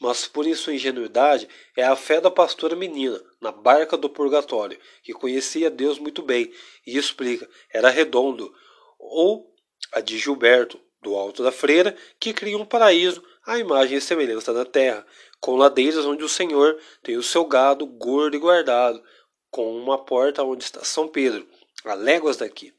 mas 0.00 0.26
por 0.26 0.44
sua 0.56 0.74
ingenuidade, 0.74 1.48
é 1.76 1.84
a 1.84 1.94
fé 1.94 2.20
da 2.20 2.30
pastora 2.30 2.74
menina, 2.74 3.22
na 3.40 3.52
barca 3.52 3.96
do 3.96 4.10
purgatório, 4.10 4.78
que 5.02 5.12
conhecia 5.12 5.70
Deus 5.70 5.98
muito 5.98 6.22
bem, 6.22 6.52
e 6.86 6.96
explica, 6.96 7.48
era 7.72 7.88
redondo, 7.88 8.52
ou 8.98 9.52
a 9.92 10.00
de 10.00 10.18
Gilberto, 10.18 10.80
do 11.00 11.16
alto 11.16 11.42
da 11.42 11.52
freira, 11.52 11.96
que 12.18 12.32
cria 12.32 12.56
um 12.56 12.64
paraíso 12.64 13.22
à 13.44 13.58
imagem 13.58 13.98
e 13.98 14.00
semelhança 14.00 14.52
da 14.52 14.64
terra, 14.64 15.06
com 15.40 15.56
ladeiras 15.56 16.04
onde 16.04 16.24
o 16.24 16.28
Senhor 16.28 16.78
tem 17.02 17.16
o 17.16 17.22
seu 17.22 17.44
gado 17.44 17.86
gordo 17.86 18.36
e 18.36 18.40
guardado, 18.40 19.02
com 19.50 19.76
uma 19.76 20.04
porta 20.04 20.42
onde 20.42 20.64
está 20.64 20.82
São 20.84 21.08
Pedro, 21.08 21.46
a 21.84 21.94
léguas 21.94 22.36
daqui. 22.36 22.72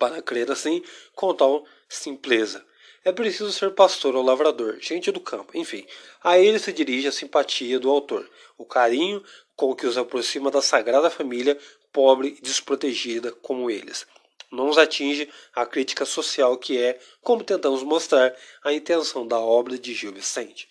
Para 0.00 0.22
crer 0.22 0.50
assim, 0.50 0.82
com 1.14 1.34
tal 1.34 1.66
simpleza. 1.86 2.64
É 3.04 3.12
preciso 3.12 3.52
ser 3.52 3.72
pastor 3.72 4.16
ou 4.16 4.22
lavrador, 4.22 4.78
gente 4.80 5.12
do 5.12 5.20
campo, 5.20 5.54
enfim. 5.54 5.86
A 6.24 6.38
ele 6.38 6.58
se 6.58 6.72
dirige 6.72 7.06
a 7.06 7.12
simpatia 7.12 7.78
do 7.78 7.90
autor, 7.90 8.26
o 8.56 8.64
carinho 8.64 9.22
com 9.54 9.74
que 9.74 9.86
os 9.86 9.98
aproxima 9.98 10.50
da 10.50 10.62
sagrada 10.62 11.10
família, 11.10 11.58
pobre 11.92 12.36
e 12.38 12.40
desprotegida 12.40 13.30
como 13.30 13.70
eles. 13.70 14.06
Não 14.50 14.70
os 14.70 14.78
atinge 14.78 15.28
a 15.54 15.66
crítica 15.66 16.06
social 16.06 16.56
que 16.56 16.78
é, 16.78 16.98
como 17.20 17.44
tentamos 17.44 17.82
mostrar, 17.82 18.34
a 18.64 18.72
intenção 18.72 19.26
da 19.26 19.38
obra 19.38 19.78
de 19.78 19.92
Gil 19.92 20.12
Vicente. 20.12 20.66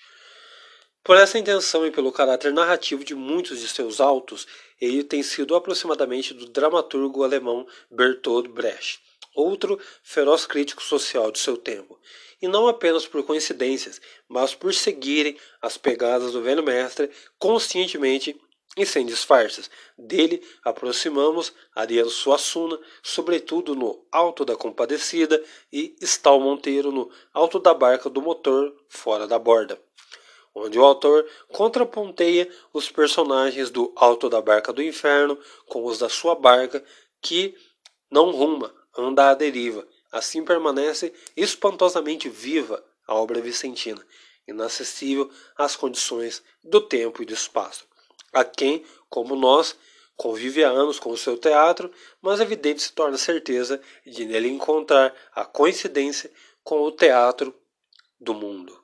Por 1.04 1.18
essa 1.18 1.38
intenção 1.38 1.86
e 1.86 1.92
pelo 1.92 2.12
caráter 2.12 2.52
narrativo 2.52 3.04
de 3.04 3.14
muitos 3.14 3.60
de 3.60 3.68
seus 3.68 4.02
autos, 4.02 4.48
ele 4.82 5.04
tem 5.04 5.22
sido 5.22 5.56
aproximadamente 5.56 6.34
do 6.34 6.48
dramaturgo 6.48 7.24
alemão 7.24 7.68
Bertolt 7.92 8.48
Brecht, 8.48 9.00
outro 9.36 9.80
feroz 10.04 10.46
crítico 10.46 10.82
social 10.82 11.32
de 11.32 11.40
seu 11.40 11.58
tempo, 11.58 12.00
e 12.42 12.48
não 12.48 12.68
apenas 12.68 13.06
por 13.06 13.24
coincidências, 13.24 14.00
mas 14.28 14.56
por 14.56 14.74
seguirem 14.74 15.38
as 15.62 15.78
pegadas 15.78 16.34
do 16.34 16.42
velho 16.42 16.64
mestre 16.64 17.10
conscientemente 17.38 18.40
e 18.78 18.86
sem 18.86 19.06
disfarces. 19.06 19.70
Dele 19.98 20.42
aproximamos 20.64 21.52
Ariano 21.76 22.10
Suassuna, 22.10 22.80
sobretudo 23.04 23.76
no 23.76 24.06
Alto 24.12 24.46
da 24.46 24.56
Compadecida, 24.56 25.44
e 25.72 25.96
Stal 26.02 26.40
Monteiro 26.40 26.92
no 26.92 27.10
Alto 27.34 27.60
da 27.60 27.74
Barca 27.74 28.10
do 28.10 28.22
Motor, 28.22 28.74
fora 28.88 29.28
da 29.28 29.38
borda 29.38 29.80
onde 30.54 30.80
o 30.80 30.84
autor 30.84 31.26
contraponteia 31.48 32.50
os 32.74 32.90
personagens 32.90 33.70
do 33.70 33.92
Alto 33.96 34.30
da 34.30 34.42
Barca 34.42 34.74
do 34.74 34.84
Inferno 34.84 35.38
com 35.68 35.86
os 35.86 36.00
da 36.00 36.10
sua 36.10 36.36
barca, 36.36 36.84
que 37.22 37.56
não 38.12 38.32
ruma, 38.32 38.74
anda 38.98 39.30
à 39.30 39.34
deriva. 39.34 39.88
Assim 40.12 40.44
permanece 40.44 41.14
espantosamente 41.36 42.28
viva 42.30 42.84
a 43.08 43.14
obra 43.14 43.42
vicentina, 43.42 44.04
inacessível 44.48 45.30
às 45.58 45.76
condições 45.76 46.44
do 46.64 46.82
tempo 46.82 47.22
e 47.22 47.26
do 47.26 47.34
espaço. 47.34 47.88
A 48.34 48.44
quem, 48.44 48.86
como 49.10 49.36
nós, 49.36 49.76
convive 50.16 50.64
há 50.64 50.70
anos 50.70 51.00
com 51.00 51.12
o 51.12 51.18
seu 51.18 51.38
teatro, 51.38 51.92
mas 52.22 52.40
evidente 52.40 52.82
se 52.82 52.92
torna 52.94 53.18
certeza 53.18 53.82
de 54.06 54.26
nele 54.26 54.50
encontrar 54.50 55.16
a 55.34 55.46
coincidência 55.46 56.32
com 56.64 56.82
o 56.82 56.92
teatro 56.92 57.54
do 58.20 58.34
mundo. 58.34 58.79